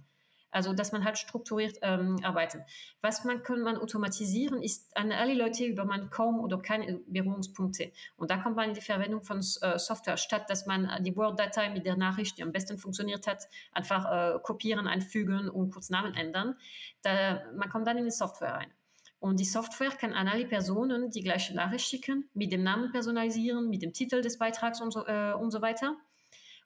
Also, 0.51 0.73
dass 0.73 0.91
man 0.91 1.05
halt 1.05 1.17
strukturiert 1.17 1.77
ähm, 1.81 2.17
arbeitet. 2.23 2.61
Was 3.01 3.23
man 3.23 3.41
kann 3.41 3.61
man 3.61 3.77
automatisieren, 3.77 4.61
ist 4.61 4.95
an 4.95 5.11
alle 5.11 5.33
Leute 5.33 5.65
über 5.65 5.85
man 5.85 6.09
kaum 6.09 6.39
oder 6.39 6.59
keine 6.59 6.99
Berührungspunkte. 7.07 7.91
Und 8.17 8.29
da 8.29 8.37
kommt 8.37 8.57
man 8.57 8.69
in 8.69 8.75
die 8.75 8.81
Verwendung 8.81 9.23
von 9.23 9.39
äh, 9.39 9.79
Software, 9.79 10.17
statt 10.17 10.49
dass 10.49 10.65
man 10.65 11.03
die 11.03 11.15
Word-Datei 11.15 11.69
mit 11.69 11.85
der 11.85 11.95
Nachricht, 11.95 12.37
die 12.37 12.43
am 12.43 12.51
besten 12.51 12.77
funktioniert 12.77 13.27
hat, 13.27 13.47
einfach 13.71 14.05
äh, 14.11 14.39
kopieren, 14.39 14.87
einfügen 14.87 15.49
und 15.49 15.71
kurz 15.71 15.89
Namen 15.89 16.13
ändern. 16.13 16.55
Da, 17.01 17.41
man 17.55 17.69
kommt 17.69 17.87
dann 17.87 17.97
in 17.97 18.05
die 18.05 18.11
Software 18.11 18.53
rein. 18.55 18.71
Und 19.19 19.39
die 19.39 19.45
Software 19.45 19.91
kann 19.91 20.13
an 20.13 20.27
alle 20.27 20.45
Personen 20.45 21.11
die 21.11 21.21
gleiche 21.21 21.55
Nachricht 21.55 21.87
schicken, 21.87 22.27
mit 22.33 22.51
dem 22.51 22.63
Namen 22.63 22.91
personalisieren, 22.91 23.69
mit 23.69 23.83
dem 23.83 23.93
Titel 23.93 24.21
des 24.21 24.39
Beitrags 24.39 24.81
und 24.81 24.91
so, 24.91 25.05
äh, 25.05 25.33
und 25.33 25.51
so 25.51 25.61
weiter 25.61 25.95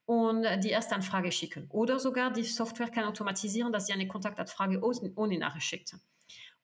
und 0.05 0.45
die 0.63 0.71
Erstanfrage 0.71 1.31
schicken. 1.31 1.67
Oder 1.69 1.99
sogar 1.99 2.31
die 2.31 2.43
Software 2.43 2.89
kann 2.89 3.05
automatisieren, 3.05 3.71
dass 3.71 3.87
sie 3.87 3.93
eine 3.93 4.07
Kontaktanfrage 4.07 4.81
ohne 4.81 5.37
Nachricht 5.37 5.65
schickt. 5.65 5.95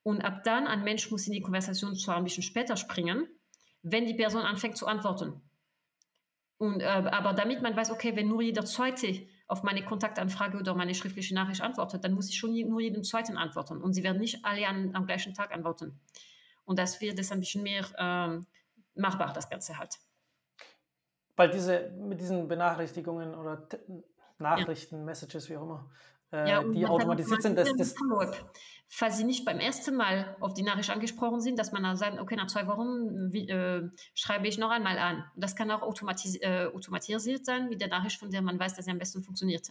Und 0.03 0.21
ab 0.21 0.43
dann, 0.43 0.67
ein 0.67 0.83
Mensch 0.83 1.09
muss 1.11 1.27
in 1.27 1.33
die 1.33 1.41
Konversation 1.41 1.95
zwar 1.95 2.17
ein 2.17 2.23
bisschen 2.23 2.43
später 2.43 2.75
springen, 2.75 3.27
wenn 3.83 4.05
die 4.05 4.13
Person 4.13 4.41
anfängt 4.41 4.77
zu 4.77 4.87
antworten. 4.87 5.41
Und, 6.57 6.81
äh, 6.81 6.85
aber 6.85 7.33
damit 7.33 7.61
man 7.61 7.75
weiß, 7.75 7.89
okay, 7.91 8.15
wenn 8.15 8.27
nur 8.27 8.41
jeder 8.41 8.65
Zweite 8.65 9.27
auf 9.47 9.63
meine 9.63 9.83
Kontaktanfrage 9.83 10.57
oder 10.57 10.75
meine 10.75 10.93
schriftliche 10.93 11.33
Nachricht 11.33 11.61
antwortet, 11.61 12.03
dann 12.03 12.13
muss 12.13 12.29
ich 12.29 12.37
schon 12.37 12.53
nur 12.53 12.79
jeden 12.79 13.03
Zweiten 13.03 13.37
antworten. 13.37 13.81
Und 13.81 13.93
sie 13.93 14.03
werden 14.03 14.19
nicht 14.19 14.45
alle 14.45 14.67
an, 14.67 14.95
am 14.95 15.07
gleichen 15.07 15.33
Tag 15.33 15.51
antworten. 15.51 15.99
Und 16.65 16.77
das 16.77 17.01
wird 17.01 17.17
es 17.19 17.31
ein 17.31 17.39
bisschen 17.39 17.63
mehr 17.63 17.85
ähm, 17.97 18.45
machbar, 18.95 19.33
das 19.33 19.49
Ganze 19.49 19.77
halt. 19.77 19.97
Weil 21.35 21.49
diese, 21.49 21.91
mit 21.91 22.19
diesen 22.19 22.47
Benachrichtigungen 22.47 23.33
oder 23.35 23.67
Nachrichten, 24.37 24.97
ja. 24.97 25.03
Messages, 25.03 25.49
wie 25.49 25.57
auch 25.57 25.63
immer, 25.63 25.89
äh, 26.31 26.49
ja, 26.49 26.63
die 26.63 26.85
automatisiert 26.85 27.41
sind, 27.41 27.57
das, 27.57 27.71
das 27.75 27.95
Falls 28.93 29.17
Sie 29.17 29.23
nicht 29.23 29.45
beim 29.45 29.59
ersten 29.59 29.95
Mal 29.95 30.35
auf 30.41 30.53
die 30.53 30.63
Nachricht 30.63 30.89
angesprochen 30.89 31.39
sind, 31.39 31.57
dass 31.57 31.71
man 31.71 31.83
dann 31.83 31.95
sagt, 31.95 32.19
okay, 32.19 32.35
nach 32.35 32.47
zwei 32.47 32.67
Wochen 32.67 33.31
wie, 33.31 33.47
äh, 33.47 33.89
schreibe 34.13 34.47
ich 34.47 34.57
noch 34.57 34.69
einmal 34.69 34.97
an. 34.97 35.23
Das 35.37 35.55
kann 35.55 35.71
auch 35.71 35.81
automatis 35.81 36.35
äh, 36.41 36.67
automatisiert 36.73 37.45
sein 37.45 37.69
mit 37.69 37.79
der 37.79 37.87
Nachricht, 37.87 38.19
von 38.19 38.29
der 38.29 38.41
man 38.41 38.59
weiß, 38.59 38.75
dass 38.75 38.85
sie 38.85 38.91
am 38.91 38.97
besten 38.97 39.23
funktioniert. 39.23 39.69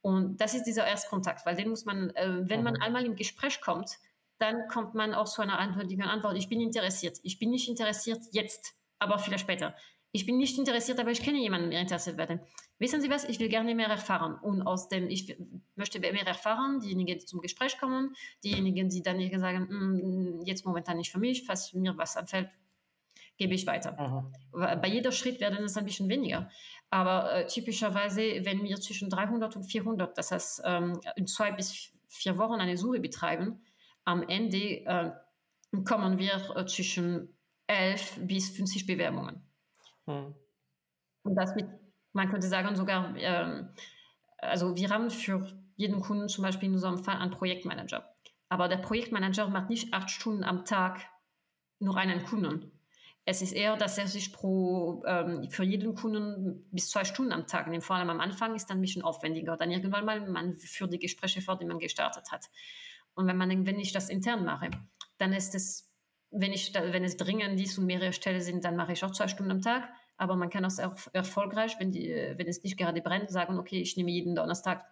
Und 0.00 0.40
das 0.40 0.54
ist 0.54 0.62
dieser 0.62 0.86
Erstkontakt, 0.86 1.44
weil 1.44 1.56
den 1.56 1.70
muss 1.70 1.84
man, 1.84 2.10
äh, 2.10 2.48
wenn 2.48 2.60
mhm. 2.60 2.64
man 2.64 2.76
einmal 2.76 3.04
im 3.04 3.16
Gespräch 3.16 3.60
kommt, 3.60 3.98
dann 4.38 4.68
kommt 4.68 4.94
man 4.94 5.14
auch 5.14 5.26
zu 5.26 5.42
einer 5.42 5.58
eindeutigen 5.58 6.04
Antwort. 6.04 6.36
Ich 6.36 6.48
bin 6.48 6.60
interessiert. 6.60 7.18
Ich 7.24 7.40
bin 7.40 7.50
nicht 7.50 7.68
interessiert 7.68 8.22
jetzt, 8.30 8.74
aber 9.00 9.18
vielleicht 9.18 9.42
später. 9.42 9.74
Ich 10.16 10.24
bin 10.24 10.38
nicht 10.38 10.56
interessiert, 10.56 10.98
aber 10.98 11.10
ich 11.10 11.20
kenne 11.20 11.38
jemanden, 11.38 11.70
der 11.70 11.82
interessiert 11.82 12.16
werden. 12.16 12.40
Wissen 12.78 13.02
Sie 13.02 13.10
was? 13.10 13.24
Ich 13.24 13.38
will 13.38 13.50
gerne 13.50 13.74
mehr 13.74 13.88
erfahren. 13.88 14.38
Und 14.40 14.62
aus 14.62 14.88
dem, 14.88 15.10
ich 15.10 15.36
möchte 15.74 16.00
mehr 16.00 16.26
erfahren, 16.26 16.80
diejenigen, 16.80 17.18
die 17.18 17.26
zum 17.26 17.42
Gespräch 17.42 17.78
kommen, 17.78 18.14
diejenigen, 18.42 18.88
die 18.88 19.02
dann 19.02 19.20
sagen, 19.38 20.40
jetzt 20.46 20.64
momentan 20.64 20.96
nicht 20.96 21.12
für 21.12 21.18
mich, 21.18 21.44
falls 21.44 21.74
mir 21.74 21.98
was 21.98 22.16
anfällt, 22.16 22.48
gebe 23.36 23.52
ich 23.52 23.66
weiter. 23.66 23.92
Mhm. 23.92 24.32
Bei 24.80 24.88
jeder 24.88 25.12
Schritt 25.12 25.38
werden 25.38 25.62
es 25.62 25.76
ein 25.76 25.84
bisschen 25.84 26.08
weniger. 26.08 26.48
Aber 26.88 27.34
äh, 27.34 27.46
typischerweise, 27.46 28.22
wenn 28.46 28.64
wir 28.64 28.80
zwischen 28.80 29.10
300 29.10 29.54
und 29.54 29.64
400, 29.64 30.16
das 30.16 30.30
heißt 30.32 30.62
ähm, 30.64 30.98
in 31.16 31.26
zwei 31.26 31.52
bis 31.52 31.92
vier 32.08 32.38
Wochen 32.38 32.58
eine 32.58 32.78
Suche 32.78 33.00
betreiben, 33.00 33.62
am 34.06 34.22
Ende 34.22 34.82
äh, 34.86 35.10
kommen 35.84 36.18
wir 36.18 36.56
äh, 36.56 36.64
zwischen 36.64 37.36
11 37.66 38.20
bis 38.22 38.56
50 38.56 38.86
Bewerbungen. 38.86 39.45
Mhm. 40.06 40.34
Und 41.22 41.34
das 41.34 41.54
mit, 41.54 41.66
man 42.12 42.30
könnte 42.30 42.46
sagen, 42.46 42.74
sogar, 42.76 43.14
ähm, 43.16 43.68
also 44.38 44.76
wir 44.76 44.90
haben 44.90 45.10
für 45.10 45.46
jeden 45.76 46.00
Kunden 46.00 46.28
zum 46.28 46.42
Beispiel 46.42 46.68
in 46.68 46.74
unserem 46.74 46.98
Fall 46.98 47.16
einen 47.16 47.30
Projektmanager. 47.30 48.04
Aber 48.48 48.68
der 48.68 48.76
Projektmanager 48.78 49.48
macht 49.48 49.70
nicht 49.70 49.92
acht 49.92 50.10
Stunden 50.10 50.44
am 50.44 50.64
Tag 50.64 51.00
nur 51.78 51.96
einen 51.96 52.24
Kunden. 52.24 52.72
Es 53.28 53.42
ist 53.42 53.52
eher, 53.52 53.76
dass 53.76 53.98
er 53.98 54.06
sich 54.06 54.32
pro, 54.32 55.02
ähm, 55.04 55.50
für 55.50 55.64
jeden 55.64 55.96
Kunden 55.96 56.64
bis 56.70 56.90
zwei 56.90 57.04
Stunden 57.04 57.32
am 57.32 57.48
Tag 57.48 57.66
nimmt. 57.66 57.82
Vor 57.82 57.96
allem 57.96 58.08
am 58.08 58.20
Anfang 58.20 58.54
ist 58.54 58.70
dann 58.70 58.78
ein 58.78 58.82
bisschen 58.82 59.02
aufwendiger. 59.02 59.56
Dann 59.56 59.72
irgendwann 59.72 60.04
mal, 60.04 60.20
man 60.28 60.54
führt 60.54 60.92
die 60.92 61.00
Gespräche 61.00 61.42
fort, 61.42 61.60
die 61.60 61.66
man 61.66 61.80
gestartet 61.80 62.30
hat. 62.30 62.48
Und 63.14 63.26
wenn 63.26 63.36
man 63.36 63.66
wenn 63.66 63.80
ich 63.80 63.92
das 63.92 64.10
intern 64.10 64.44
mache, 64.44 64.70
dann 65.18 65.32
ist 65.32 65.56
es, 65.56 65.85
wenn, 66.40 66.52
ich, 66.52 66.72
wenn 66.74 67.04
es 67.04 67.16
dringend 67.16 67.60
ist 67.60 67.78
und 67.78 67.86
mehrere 67.86 68.12
Stellen 68.12 68.40
sind, 68.40 68.64
dann 68.64 68.76
mache 68.76 68.92
ich 68.92 69.04
auch 69.04 69.10
zwei 69.10 69.28
Stunden 69.28 69.52
am 69.52 69.62
Tag. 69.62 69.88
Aber 70.16 70.36
man 70.36 70.50
kann 70.50 70.64
auch 70.64 70.96
erfolgreich, 71.12 71.76
wenn, 71.78 71.92
die, 71.92 72.08
wenn 72.36 72.46
es 72.46 72.62
nicht 72.62 72.76
gerade 72.76 73.02
brennt, 73.02 73.30
sagen, 73.30 73.58
okay, 73.58 73.80
ich 73.80 73.96
nehme 73.96 74.10
jeden 74.10 74.34
Donnerstag 74.34 74.84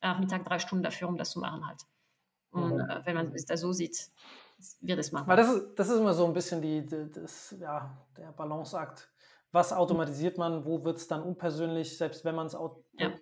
Nachmittag 0.00 0.44
drei 0.44 0.58
Stunden 0.58 0.84
dafür, 0.84 1.08
um 1.08 1.16
das 1.16 1.30
zu 1.30 1.40
machen 1.40 1.66
halt. 1.66 1.82
Und 2.50 2.74
mhm. 2.74 2.80
äh, 2.80 3.04
wenn 3.04 3.14
man 3.14 3.32
es 3.34 3.46
da 3.46 3.56
so 3.56 3.72
sieht, 3.72 4.10
wird 4.80 4.98
es 4.98 5.12
machen. 5.12 5.28
Weil 5.28 5.36
das 5.36 5.54
ist, 5.54 5.74
das 5.74 5.88
ist 5.88 5.98
immer 5.98 6.14
so 6.14 6.26
ein 6.26 6.32
bisschen 6.32 6.62
die, 6.62 6.84
die 6.84 7.10
das, 7.10 7.54
ja, 7.58 7.96
der 8.16 8.32
Balanceakt. 8.32 9.10
Was 9.50 9.72
automatisiert 9.72 10.38
man, 10.38 10.64
wo 10.64 10.84
wird 10.84 10.98
es 10.98 11.08
dann 11.08 11.22
unpersönlich, 11.22 11.96
selbst 11.96 12.24
wenn 12.24 12.34
man 12.34 12.46
es 12.46 12.56
ja. 12.98 13.12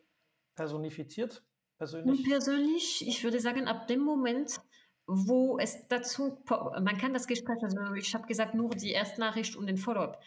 personifiziert? 0.54 1.42
Persönlich? 1.78 2.25
Persönlich, 2.25 3.06
ich 3.06 3.22
würde 3.22 3.38
sagen, 3.38 3.68
ab 3.68 3.86
dem 3.86 4.00
Moment, 4.00 4.58
wo 5.06 5.58
es 5.58 5.86
dazu, 5.88 6.38
man 6.48 6.98
kann 6.98 7.14
das 7.14 7.26
Gespräch, 7.26 7.62
also 7.62 7.94
ich 7.94 8.12
habe 8.14 8.26
gesagt, 8.26 8.54
nur 8.54 8.70
die 8.70 8.90
Erstnachricht 8.90 9.56
und 9.56 9.66
den 9.66 9.76
Follow-up. 9.76 10.20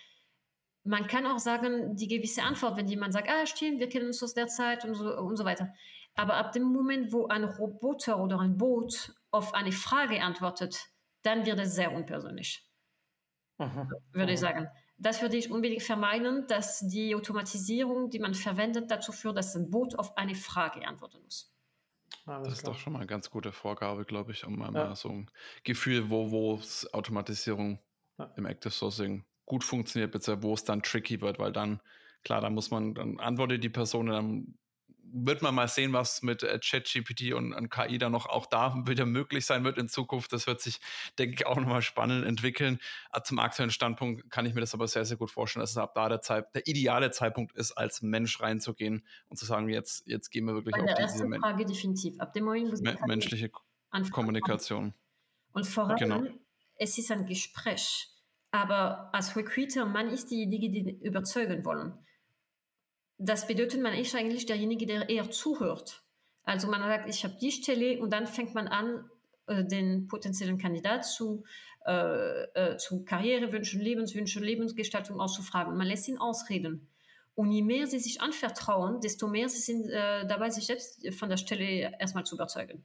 Man 0.86 1.08
kann 1.08 1.26
auch 1.26 1.40
sagen, 1.40 1.96
die 1.96 2.08
gewisse 2.08 2.44
Antwort, 2.44 2.78
wenn 2.78 2.88
jemand 2.88 3.14
sagt, 3.14 3.30
ah, 3.30 3.46
stimmt, 3.46 3.80
wir 3.80 3.90
kennen 3.90 4.08
uns 4.08 4.24
aus 4.24 4.34
der 4.34 4.48
Zeit 4.48 4.86
und 4.86 4.96
so, 4.96 5.18
und 5.18 5.36
so 5.36 5.44
weiter. 5.44 5.74
Aber 6.16 6.36
ab 6.36 6.54
dem 6.54 6.64
Moment, 6.64 7.12
wo 7.12 7.28
ein 7.28 7.44
Roboter 7.44 8.20
oder 8.20 8.40
ein 8.40 8.58
Boot 8.58 9.14
auf 9.32 9.54
eine 9.54 9.72
Frage 9.72 10.22
antwortet, 10.22 10.88
dann 11.22 11.46
wird 11.46 11.60
es 11.60 11.76
sehr 11.76 11.94
unpersönlich. 11.94 12.66
Mhm. 13.58 13.92
Würde 14.14 14.32
ich 14.32 14.40
mhm. 14.40 14.44
sagen. 14.44 14.68
Das 14.98 15.22
würde 15.22 15.38
ich 15.38 15.52
unbedingt 15.52 15.84
vermeiden, 15.84 16.46
dass 16.48 16.80
die 16.80 17.16
Automatisierung, 17.16 18.10
die 18.10 18.20
man 18.20 18.34
verwendet, 18.34 18.92
dazu 18.92 19.12
führt, 19.12 19.38
dass 19.38 19.56
ein 19.56 19.70
Boot 19.70 19.98
auf 19.98 20.18
eine 20.18 20.36
Frage 20.36 20.86
antworten 20.86 21.22
muss. 21.24 21.54
Alles 22.26 22.48
das 22.48 22.54
ist 22.54 22.64
klar. 22.64 22.74
doch 22.74 22.80
schon 22.80 22.94
mal 22.94 23.00
eine 23.00 23.08
ganz 23.08 23.30
gute 23.30 23.52
Vorgabe, 23.52 24.06
glaube 24.06 24.32
ich, 24.32 24.46
um 24.46 24.60
ja. 24.74 24.96
so 24.96 25.10
ein 25.10 25.32
Gefühl, 25.64 26.10
wo, 26.10 26.32
wo 26.32 26.62
Automatisierung 26.94 27.80
ja. 28.18 28.32
im 28.36 28.46
Active 28.46 28.72
Sourcing 28.72 29.26
gut 29.46 29.64
funktioniert, 29.64 30.12
bitte, 30.12 30.44
wo 30.44 30.54
es 30.54 30.64
dann 30.64 30.84
tricky 30.84 31.22
wird, 31.22 31.40
weil 31.40 31.52
dann, 31.52 31.82
klar, 32.24 32.42
da 32.42 32.50
muss 32.50 32.72
man, 32.72 32.94
dann 32.94 33.20
antwortet 33.20 33.64
die 33.64 33.70
Person, 33.70 34.08
dann 34.08 34.58
wird 35.12 35.42
man 35.42 35.56
mal 35.56 35.68
sehen, 35.68 35.94
was 35.94 36.22
mit 36.22 36.44
äh, 36.44 36.60
ChatGPT 36.60 37.34
und, 37.34 37.54
und, 37.54 37.70
KI 37.70 37.98
dann 37.98 38.12
noch 38.12 38.26
auch 38.28 38.46
da 38.46 38.76
wieder 38.86 39.06
möglich 39.06 39.46
sein 39.46 39.64
wird 39.64 39.78
in 39.78 39.88
Zukunft. 39.88 40.34
Das 40.34 40.48
wird 40.48 40.62
sich, 40.62 40.80
denke 41.18 41.36
ich, 41.36 41.46
auch 41.46 41.58
nochmal 41.58 41.82
spannend 41.82 42.26
entwickeln. 42.26 42.80
Ah, 43.12 43.24
zum 43.24 43.40
aktuellen 43.40 43.72
Standpunkt 43.72 44.30
kann 44.30 44.46
ich 44.46 44.54
mir 44.54 44.62
das 44.62 44.74
aber 44.74 44.88
sehr, 44.88 45.06
sehr 45.06 45.18
gut 45.18 45.32
vorstellen, 45.32 45.62
dass 45.62 45.72
es 45.72 45.78
ab 45.78 45.94
da 45.96 46.10
der, 46.10 46.22
Zeit, 46.22 46.54
der 46.56 46.68
ideale 46.68 47.12
Zeitpunkt 47.12 47.56
ist, 47.56 47.72
als 47.74 48.02
Mensch 48.02 48.40
reinzugehen 48.42 49.06
und 49.30 49.38
zu 49.38 49.46
sagen, 49.46 49.70
jetzt, 49.70 50.08
jetzt 50.08 50.30
gehen 50.30 50.46
wir 50.46 50.54
wirklich 50.54 50.76
Bei 50.76 50.84
auf 50.84 50.94
der 50.94 51.08
diese 51.08 51.26
Men 51.26 51.42
Frage 51.42 51.66
definitiv. 51.66 52.20
Ab 52.20 52.34
dem 52.34 52.46
Moment, 52.46 52.82
me 52.82 52.98
menschliche 53.08 53.52
Kommunikation. 54.12 54.94
Und 55.54 55.66
vor 55.66 55.90
allem, 55.90 55.98
genau. 55.98 56.24
es 56.78 56.98
ist 56.98 57.12
ein 57.12 57.26
Gespräch. 57.26 58.08
Aber 58.52 59.14
als 59.14 59.36
Recruiter, 59.36 59.86
man 59.86 60.10
ist 60.10 60.32
diejenige, 60.32 60.70
die 60.70 61.00
überzeugen 61.04 61.64
wollen 61.66 61.94
das 63.20 63.48
bedeutet, 63.48 63.82
man 63.82 63.94
ist 63.94 64.16
eigentlich 64.16 64.46
derjenige, 64.46 64.86
der 64.86 65.10
eher 65.10 65.30
zuhört. 65.30 66.02
Also 66.44 66.68
man 66.68 66.82
sagt, 66.82 67.10
ich 67.10 67.24
habe 67.24 67.36
die 67.40 67.52
Stelle 67.52 68.00
und 68.00 68.12
dann 68.12 68.26
fängt 68.26 68.56
man 68.56 68.68
an, 68.68 69.10
äh, 69.48 69.66
den 69.66 70.08
potenziellen 70.08 70.58
Kandidat 70.58 71.06
zu, 71.06 71.44
äh, 71.86 72.44
äh, 72.54 72.78
zu 72.78 73.04
Karrierewünschen, 73.04 73.82
Lebenswünschen, 73.82 74.42
Lebensgestaltung 74.42 75.20
auszufragen. 75.20 75.78
Man 75.78 75.86
lässt 75.86 76.08
ihn 76.08 76.18
ausreden. 76.18 76.88
Und 77.36 77.52
je 77.52 77.62
mehr 77.62 77.88
sie 77.88 78.00
sich 78.00 78.22
anvertrauen, 78.22 79.02
desto 79.02 79.28
mehr 79.28 79.50
sie 79.50 79.60
sind 79.60 79.90
äh, 79.90 80.26
dabei, 80.26 80.50
sich 80.50 80.66
selbst 80.66 81.08
von 81.16 81.30
der 81.30 81.38
Stelle 81.38 81.94
erstmal 82.00 82.26
zu 82.26 82.36
überzeugen. 82.36 82.84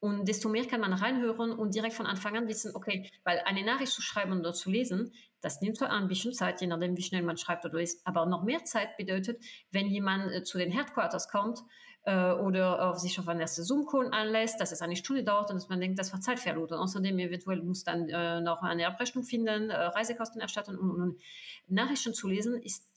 Und 0.00 0.26
desto 0.26 0.48
mehr 0.48 0.66
kann 0.66 0.80
man 0.80 0.94
reinhören 0.94 1.52
und 1.52 1.74
direkt 1.74 1.94
von 1.94 2.06
Anfang 2.06 2.34
an 2.34 2.48
wissen, 2.48 2.74
okay, 2.74 3.10
weil 3.22 3.40
eine 3.44 3.62
Nachricht 3.62 3.92
zu 3.92 4.00
schreiben 4.00 4.40
oder 4.40 4.54
zu 4.54 4.70
lesen, 4.70 5.12
das 5.42 5.60
nimmt 5.60 5.76
zwar 5.76 5.90
ein 5.90 6.08
bisschen 6.08 6.32
Zeit, 6.32 6.62
je 6.62 6.66
nachdem, 6.66 6.96
wie 6.96 7.02
schnell 7.02 7.22
man 7.22 7.36
schreibt 7.36 7.66
oder 7.66 7.78
liest, 7.78 8.06
aber 8.06 8.24
noch 8.24 8.42
mehr 8.42 8.64
Zeit 8.64 8.96
bedeutet, 8.96 9.42
wenn 9.70 9.86
jemand 9.88 10.32
äh, 10.32 10.42
zu 10.42 10.56
den 10.56 10.70
Headquarters 10.70 11.28
kommt 11.28 11.60
äh, 12.04 12.32
oder 12.32 12.88
auf 12.88 12.98
sich 12.98 13.18
auf 13.18 13.28
einen 13.28 13.40
ersten 13.40 13.62
Zoom-Call 13.62 14.08
anlässt, 14.12 14.58
dass 14.58 14.72
es 14.72 14.80
eine 14.80 14.96
Stunde 14.96 15.22
dauert 15.22 15.50
und 15.50 15.56
dass 15.56 15.68
man 15.68 15.80
denkt, 15.80 15.98
das 15.98 16.12
war 16.14 16.20
Zeitverlust. 16.20 16.72
Und 16.72 16.78
außerdem 16.78 17.18
eventuell 17.18 17.62
muss 17.62 17.84
dann 17.84 18.08
äh, 18.08 18.40
noch 18.40 18.62
eine 18.62 18.86
Abrechnung 18.86 19.24
finden, 19.24 19.68
äh, 19.68 19.74
Reisekosten 19.74 20.40
erstatten 20.40 20.78
und, 20.78 20.90
und, 20.90 21.02
und, 21.02 21.20
Nachrichten 21.68 22.14
zu 22.14 22.26
lesen 22.26 22.60
ist 22.62 22.88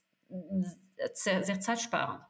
sehr, 1.13 1.43
sehr 1.43 1.59
zeitsparend. 1.59 2.23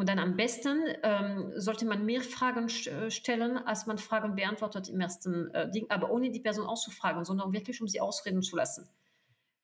Und 0.00 0.08
dann 0.08 0.18
am 0.18 0.34
besten 0.34 0.82
ähm, 1.02 1.52
sollte 1.56 1.84
man 1.84 2.06
mehr 2.06 2.22
Fragen 2.22 2.68
äh, 2.68 3.10
stellen, 3.10 3.58
als 3.58 3.84
man 3.84 3.98
Fragen 3.98 4.34
beantwortet 4.34 4.88
im 4.88 4.98
ersten 4.98 5.52
äh, 5.52 5.70
Ding, 5.70 5.90
aber 5.90 6.10
ohne 6.10 6.30
die 6.30 6.40
Person 6.40 6.66
auszufragen, 6.66 7.22
sondern 7.22 7.52
wirklich, 7.52 7.82
um 7.82 7.86
sie 7.86 8.00
ausreden 8.00 8.40
zu 8.40 8.56
lassen. 8.56 8.88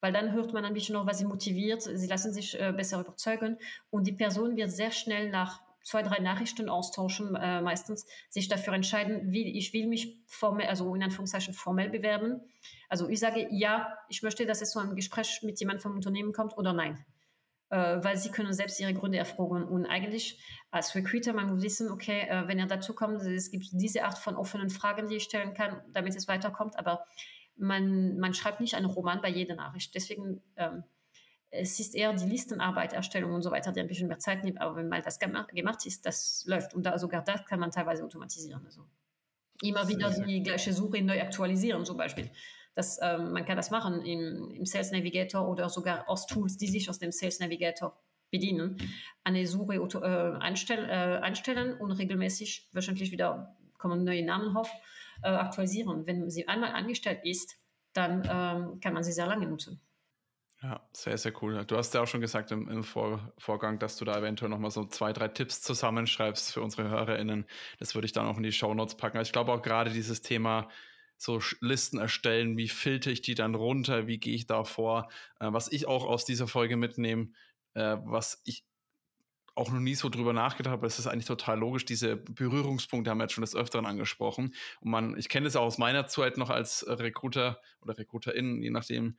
Weil 0.02 0.12
dann 0.12 0.32
hört 0.32 0.52
man 0.52 0.66
ein 0.66 0.74
bisschen 0.74 0.92
noch, 0.92 1.06
was 1.06 1.20
sie 1.20 1.24
motiviert, 1.24 1.80
sie 1.80 2.06
lassen 2.06 2.34
sich 2.34 2.60
äh, 2.60 2.70
besser 2.76 3.00
überzeugen 3.00 3.56
und 3.88 4.06
die 4.06 4.12
Person 4.12 4.58
wird 4.58 4.70
sehr 4.70 4.90
schnell 4.90 5.30
nach 5.30 5.62
zwei, 5.82 6.02
drei 6.02 6.18
Nachrichten 6.18 6.68
austauschen, 6.68 7.34
äh, 7.34 7.62
meistens 7.62 8.04
sich 8.28 8.46
dafür 8.46 8.74
entscheiden, 8.74 9.32
wie 9.32 9.56
ich 9.56 9.72
will 9.72 9.86
mich 9.86 10.18
formell, 10.26 10.66
also 10.66 10.94
in 10.94 11.02
Anführungszeichen 11.02 11.54
formell 11.54 11.88
bewerben. 11.88 12.42
Also 12.90 13.08
ich 13.08 13.20
sage 13.20 13.48
ja, 13.52 13.96
ich 14.10 14.22
möchte, 14.22 14.44
dass 14.44 14.60
es 14.60 14.72
zu 14.72 14.80
einem 14.80 14.96
Gespräch 14.96 15.40
mit 15.42 15.58
jemandem 15.60 15.80
vom 15.80 15.94
Unternehmen 15.94 16.34
kommt 16.34 16.58
oder 16.58 16.74
nein 16.74 17.06
äh, 17.70 17.98
weil 18.02 18.16
sie 18.16 18.30
können 18.30 18.52
selbst 18.52 18.80
ihre 18.80 18.94
Gründe 18.94 19.18
erfragen. 19.18 19.64
Und 19.64 19.86
eigentlich 19.86 20.40
als 20.70 20.94
Recruiter, 20.94 21.32
man 21.32 21.48
muss 21.48 21.62
wissen, 21.62 21.90
okay, 21.90 22.26
äh, 22.28 22.46
wenn 22.48 22.58
er 22.58 22.66
dazu 22.66 22.94
kommt, 22.94 23.22
es 23.22 23.50
gibt 23.50 23.66
diese 23.72 24.04
Art 24.04 24.18
von 24.18 24.36
offenen 24.36 24.70
Fragen, 24.70 25.08
die 25.08 25.16
ich 25.16 25.24
stellen 25.24 25.54
kann, 25.54 25.82
damit 25.92 26.14
es 26.16 26.28
weiterkommt, 26.28 26.78
aber 26.78 27.04
man, 27.56 28.18
man 28.18 28.34
schreibt 28.34 28.60
nicht 28.60 28.74
einen 28.74 28.86
Roman 28.86 29.20
bei 29.22 29.28
jeder 29.28 29.54
Nachricht. 29.54 29.94
Deswegen 29.94 30.42
ähm, 30.56 30.84
es 31.50 31.78
ist 31.80 31.94
eher 31.94 32.12
die 32.12 32.26
Listenarbeit, 32.26 32.92
Erstellung 32.92 33.32
und 33.32 33.42
so 33.42 33.50
weiter, 33.50 33.72
die 33.72 33.80
ein 33.80 33.86
bisschen 33.86 34.08
mehr 34.08 34.18
Zeit 34.18 34.44
nimmt. 34.44 34.60
Aber 34.60 34.76
wenn 34.76 34.88
mal 34.88 35.02
das 35.02 35.18
gemacht, 35.18 35.86
ist, 35.86 36.06
das 36.06 36.44
läuft. 36.46 36.74
Und 36.74 36.84
da, 36.84 36.98
sogar 36.98 37.22
das 37.22 37.44
kann 37.44 37.60
man 37.60 37.70
teilweise 37.70 38.04
automatisieren. 38.04 38.64
Also 38.64 38.84
immer 39.62 39.88
wieder 39.88 40.10
die 40.10 40.42
gleiche 40.42 40.72
Suche 40.72 41.02
neu 41.02 41.20
aktualisieren 41.20 41.84
zum 41.84 41.96
Beispiel. 41.96 42.30
Das, 42.76 43.00
ähm, 43.02 43.32
man 43.32 43.46
kann 43.46 43.56
das 43.56 43.70
machen 43.70 44.04
im, 44.04 44.50
im, 44.50 44.66
Sales 44.66 44.92
Navigator 44.92 45.48
oder 45.48 45.70
sogar 45.70 46.08
aus 46.08 46.26
Tools, 46.26 46.58
die 46.58 46.68
sich 46.68 46.90
aus 46.90 46.98
dem 46.98 47.10
Sales 47.10 47.40
Navigator 47.40 47.98
bedienen. 48.30 48.76
Eine 49.24 49.46
Suche 49.46 49.76
äh, 49.76 50.38
einstell, 50.38 50.84
äh, 50.84 51.22
einstellen 51.22 51.74
und 51.78 51.90
regelmäßig 51.92 52.68
wöchentlich 52.72 53.10
wieder 53.12 53.56
kommen 53.78 54.04
neue 54.04 54.24
Namen 54.24 54.54
auf, 54.56 54.70
äh, 55.22 55.28
aktualisieren. 55.28 56.06
Wenn 56.06 56.28
sie 56.28 56.48
einmal 56.48 56.72
angestellt 56.72 57.20
ist, 57.24 57.56
dann 57.94 58.28
ähm, 58.30 58.80
kann 58.80 58.92
man 58.92 59.02
sie 59.02 59.12
sehr 59.12 59.26
lange 59.26 59.46
nutzen. 59.46 59.80
Ja, 60.62 60.86
sehr, 60.92 61.16
sehr 61.16 61.32
cool. 61.42 61.64
Du 61.66 61.76
hast 61.76 61.94
ja 61.94 62.02
auch 62.02 62.06
schon 62.06 62.20
gesagt 62.20 62.50
im, 62.50 62.68
im 62.68 62.82
Vor 62.82 63.32
Vorgang, 63.38 63.78
dass 63.78 63.96
du 63.96 64.04
da 64.04 64.18
eventuell 64.18 64.50
nochmal 64.50 64.70
so 64.70 64.84
zwei, 64.84 65.12
drei 65.12 65.28
Tipps 65.28 65.62
zusammenschreibst 65.62 66.52
für 66.52 66.60
unsere 66.60 66.88
HörerInnen. 66.90 67.46
Das 67.78 67.94
würde 67.94 68.06
ich 68.06 68.12
dann 68.12 68.26
auch 68.26 68.36
in 68.36 68.42
die 68.42 68.52
Show 68.52 68.74
Notes 68.74 68.96
packen. 68.96 69.18
Ich 69.20 69.32
glaube 69.32 69.52
auch 69.52 69.62
gerade 69.62 69.90
dieses 69.90 70.20
Thema 70.20 70.68
so 71.18 71.40
Listen 71.60 71.98
erstellen, 71.98 72.56
wie 72.56 72.68
filter 72.68 73.10
ich 73.10 73.22
die 73.22 73.34
dann 73.34 73.54
runter, 73.54 74.06
wie 74.06 74.18
gehe 74.18 74.34
ich 74.34 74.46
da 74.46 74.64
vor. 74.64 75.08
Äh, 75.40 75.52
was 75.52 75.70
ich 75.70 75.86
auch 75.86 76.04
aus 76.04 76.24
dieser 76.24 76.48
Folge 76.48 76.76
mitnehme, 76.76 77.30
äh, 77.74 77.96
was 78.04 78.42
ich 78.44 78.64
auch 79.54 79.70
noch 79.70 79.80
nie 79.80 79.94
so 79.94 80.10
drüber 80.10 80.34
nachgedacht 80.34 80.72
habe, 80.72 80.86
es 80.86 80.98
ist 80.98 81.06
eigentlich 81.06 81.24
total 81.24 81.58
logisch. 81.58 81.86
Diese 81.86 82.16
Berührungspunkte 82.16 83.10
haben 83.10 83.18
wir 83.18 83.24
jetzt 83.24 83.32
schon 83.32 83.42
des 83.42 83.56
Öfteren 83.56 83.86
angesprochen. 83.86 84.54
Und 84.80 84.90
man, 84.90 85.16
ich 85.16 85.30
kenne 85.30 85.46
es 85.46 85.56
auch 85.56 85.64
aus 85.64 85.78
meiner 85.78 86.06
Zeit 86.06 86.36
noch 86.36 86.50
als 86.50 86.84
Recruiter 86.86 87.60
oder 87.80 87.96
Recruiterin, 87.96 88.62
je 88.62 88.70
nachdem, 88.70 89.16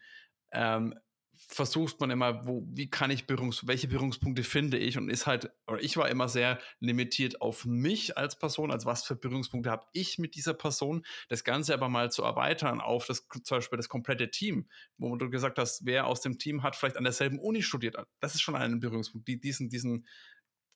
ähm, 0.51 0.93
versucht 1.37 1.99
man 1.99 2.09
immer, 2.09 2.45
wo, 2.47 2.65
wie 2.69 2.89
kann 2.89 3.11
ich 3.11 3.27
Berührungs, 3.27 3.67
welche 3.67 3.87
Berührungspunkte 3.87 4.43
finde 4.43 4.77
ich? 4.77 4.97
Und 4.97 5.09
ist 5.09 5.27
halt, 5.27 5.51
oder 5.67 5.81
ich 5.81 5.97
war 5.97 6.09
immer 6.09 6.27
sehr 6.27 6.59
limitiert 6.79 7.41
auf 7.41 7.65
mich 7.65 8.17
als 8.17 8.37
Person, 8.37 8.71
also 8.71 8.87
was 8.87 9.03
für 9.03 9.15
Berührungspunkte 9.15 9.69
habe 9.69 9.85
ich 9.93 10.17
mit 10.17 10.35
dieser 10.35 10.53
Person, 10.53 11.05
das 11.29 11.43
Ganze 11.43 11.73
aber 11.73 11.89
mal 11.89 12.11
zu 12.11 12.23
erweitern 12.23 12.81
auf 12.81 13.05
das, 13.05 13.27
zum 13.43 13.57
Beispiel 13.57 13.77
das 13.77 13.89
komplette 13.89 14.31
Team, 14.31 14.67
wo 14.97 15.15
du 15.15 15.29
gesagt 15.29 15.57
hast, 15.59 15.85
wer 15.85 16.07
aus 16.07 16.21
dem 16.21 16.39
Team 16.39 16.63
hat 16.63 16.75
vielleicht 16.75 16.97
an 16.97 17.03
derselben 17.03 17.39
Uni 17.39 17.61
studiert, 17.61 17.95
das 18.19 18.35
ist 18.35 18.41
schon 18.41 18.55
ein 18.55 18.79
Berührungspunkt, 18.79 19.27
die, 19.27 19.39
diesen, 19.39 19.69
diesen, 19.69 20.05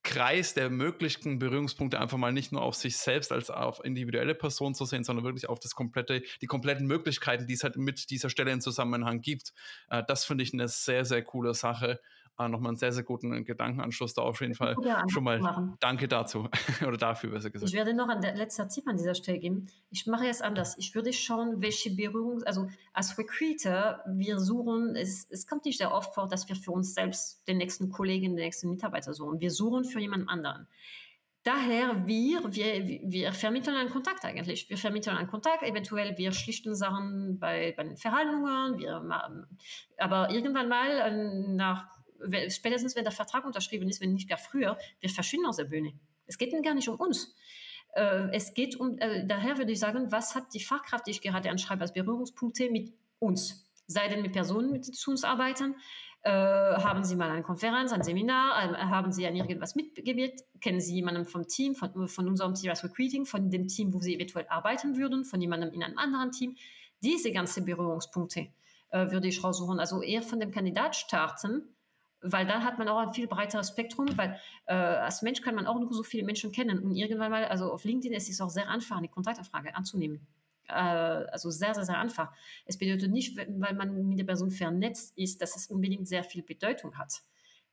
Kreis 0.04 0.54
der 0.54 0.70
möglichen 0.70 1.38
Berührungspunkte 1.38 2.00
einfach 2.00 2.18
mal 2.18 2.34
nicht 2.34 2.52
nur 2.52 2.62
auf 2.62 2.76
sich 2.76 2.98
selbst 2.98 3.32
als 3.32 3.50
auf 3.50 3.84
individuelle 3.84 4.34
Person 4.34 4.74
zu 4.74 4.86
sehen, 4.86 5.04
sondern 5.04 5.26
wirklich 5.26 5.48
auf 5.48 5.60
das 5.60 5.76
komplette, 5.76 6.24
die 6.42 6.48
kompletten 6.48 6.88
Möglichkeiten, 6.88 7.46
die 7.46 7.54
es 7.54 7.64
halt 7.64 7.78
mit 7.78 8.10
dieser 8.10 8.30
Stelle 8.30 8.52
in 8.52 8.62
Zusammenhang 8.62 9.22
gibt. 9.22 9.54
Äh, 9.90 10.04
das 10.08 10.26
finde 10.26 10.44
ich 10.44 10.54
eine 10.54 10.68
sehr, 10.68 11.06
sehr 11.06 11.24
coole 11.24 11.54
Sache 11.54 12.00
äh, 12.40 12.48
nochmal 12.48 12.70
einen 12.70 12.78
sehr, 12.78 12.92
sehr 12.92 13.04
guten 13.04 13.44
Gedankenanschluss 13.44 14.14
da 14.14 14.22
auf 14.22 14.42
jeden 14.42 14.56
Fall. 14.56 14.76
Ja, 14.84 15.04
Schon 15.10 15.24
mal 15.24 15.40
machen. 15.40 15.76
danke 15.80 16.08
dazu 16.08 16.48
oder 16.88 16.98
dafür, 16.98 17.32
besser 17.32 17.50
gesagt. 17.50 17.70
Ich 17.70 17.76
werde 17.76 17.94
noch 17.94 18.10
ein 18.10 18.22
letzter 18.22 18.68
Tipp 18.68 18.88
an 18.88 18.98
dieser 18.98 19.16
Stelle 19.16 19.40
geben. 19.40 19.68
Ich 19.90 20.08
mache 20.08 20.28
es 20.28 20.42
anders. 20.42 20.78
Ich 20.78 20.96
würde 20.96 21.14
schauen, 21.14 21.62
welche 21.62 21.92
Berührung, 21.92 22.44
also 22.44 22.68
als 22.94 23.18
Recruiter, 23.18 24.04
wir 24.08 24.40
suchen, 24.40 24.96
es, 24.96 25.28
es 25.30 25.48
kommt 25.48 25.66
nicht 25.66 25.78
sehr 25.78 25.94
oft 25.94 26.14
vor, 26.14 26.28
dass 26.28 26.48
wir 26.48 26.56
für 26.56 26.72
uns 26.72 26.94
selbst 26.94 27.48
den 27.48 27.58
nächsten 27.58 27.90
Kollegen, 27.90 28.36
den 28.36 28.46
nächsten 28.46 28.70
Mitarbeiter 28.70 29.14
suchen. 29.14 29.40
Wir 29.40 29.52
suchen 29.52 29.84
für 29.84 30.00
jemand 30.00 30.30
anderen. 30.30 30.68
Daher, 31.44 32.06
wir, 32.06 32.54
wir, 32.54 33.02
wir 33.04 33.34
vermitteln 33.34 33.76
einen 33.76 33.90
Kontakt 33.90 34.24
eigentlich. 34.26 34.70
Wir 34.70 34.78
vermitteln 34.78 35.18
einen 35.18 35.28
Kontakt, 35.28 35.64
eventuell 35.64 36.16
wir 36.16 36.34
schlichten 36.34 36.76
Sachen 36.76 37.40
bei, 37.40 37.74
bei 37.76 37.84
den 37.84 37.98
Verhandlungen, 37.98 38.78
wir, 38.78 39.02
aber 39.98 40.30
irgendwann 40.30 40.70
mal 40.70 40.90
äh, 40.90 41.48
nach 41.56 41.88
spätestens 42.50 42.96
wenn 42.96 43.04
der 43.04 43.12
Vertrag 43.12 43.46
unterschrieben 43.46 43.90
ist, 43.90 44.02
wenn 44.02 44.14
nicht 44.14 44.30
gar 44.30 44.38
früher, 44.38 44.78
wir 45.00 45.10
verschwinden 45.10 45.48
aus 45.48 45.58
der 45.58 45.66
Bühne. 45.66 45.94
Es 46.28 46.38
geht 46.38 46.52
gar 46.64 46.74
nicht 46.74 46.88
um 46.90 46.96
uns. 46.96 47.36
Äh, 47.94 48.30
es 48.34 48.54
geht 48.54 48.80
um, 48.80 48.98
äh, 49.00 49.26
daher 49.26 49.58
würde 49.58 49.72
ich 49.72 49.80
sagen, 49.80 50.12
was 50.12 50.36
hat 50.36 50.54
die 50.54 50.60
Fachkraft, 50.60 51.08
die 51.08 51.12
ich 51.12 51.22
gerade 51.22 51.50
anschreibe, 51.50 51.82
als 51.82 51.94
Berührungspunkte 51.94 52.70
mit 52.70 52.94
uns? 53.20 53.70
Sei 53.88 54.08
denn 54.08 54.22
mit 54.22 54.32
Personen, 54.32 54.82
die 54.82 54.92
zu 54.92 55.12
uns 55.12 55.24
arbeiten, 55.24 55.76
äh, 56.24 56.30
haben 56.32 57.04
Sie 57.04 57.16
mal 57.16 57.30
eine 57.30 57.42
Konferenz, 57.42 57.92
ein 57.92 58.04
Seminar? 58.04 58.64
Äh, 58.64 58.76
haben 58.78 59.12
Sie 59.12 59.28
an 59.28 59.36
irgendwas 59.36 59.76
mitgewirkt? 59.76 60.44
Kennen 60.62 60.80
Sie 60.80 60.96
jemanden 60.96 61.26
vom 61.26 61.48
Team, 61.48 61.76
von, 61.76 62.08
von 62.08 62.28
unserem 62.28 62.54
Team 62.54 62.70
als 62.70 62.84
Recruiting, 62.84 63.26
von 63.26 63.50
dem 63.50 63.68
Team, 63.68 63.94
wo 63.94 64.00
Sie 64.00 64.16
eventuell 64.16 64.46
arbeiten 64.48 64.96
würden, 64.98 65.26
von 65.26 65.42
jemandem 65.42 65.74
in 65.74 65.84
einem 65.84 65.98
anderen 65.98 66.32
Team? 66.32 66.56
Diese 67.04 67.32
ganzen 67.32 67.66
Berührungspunkte 67.66 68.48
würde 68.92 69.30
ich 69.30 69.42
raussuchen. 69.42 69.80
Also 69.80 70.04
eher 70.04 70.22
von 70.22 70.40
dem 70.42 70.52
Kandidat 70.52 70.98
starten, 70.98 71.64
weil 72.22 72.46
dann 72.46 72.64
hat 72.64 72.78
man 72.78 72.88
auch 72.88 73.00
ein 73.00 73.14
viel 73.14 73.28
breiteres 73.28 73.70
Spektrum, 73.70 74.08
weil 74.18 74.40
äh, 74.68 74.74
als 74.74 75.22
Mensch 75.22 75.42
kann 75.42 75.56
man 75.56 75.68
auch 75.68 75.80
nur 75.80 75.94
so 75.94 76.04
viele 76.04 76.24
Menschen 76.24 76.52
kennen 76.52 76.80
und 76.80 76.96
irgendwann 76.96 77.32
mal, 77.32 77.46
also 77.46 77.72
auf 77.72 77.84
LinkedIn 77.84 78.14
ist 78.14 78.30
es 78.30 78.42
auch 78.42 78.50
sehr 78.50 78.70
einfach, 78.70 78.98
eine 78.98 79.10
Kontaktanfrage 79.10 79.76
anzunehmen. 79.76 80.28
Äh, 80.68 80.74
also 80.74 81.50
sehr, 81.50 81.74
sehr, 81.74 81.86
sehr 81.86 81.98
einfach. 81.98 82.32
Es 82.66 82.78
bedeutet 82.78 83.12
nicht, 83.12 83.38
weil 83.38 83.74
man 83.74 84.08
mit 84.08 84.20
der 84.20 84.26
Person 84.26 84.52
vernetzt 84.52 85.18
ist, 85.18 85.42
dass 85.42 85.56
es 85.56 85.68
unbedingt 85.68 86.08
sehr 86.08 86.24
viel 86.24 86.44
Bedeutung 86.44 86.98
hat. 86.98 87.22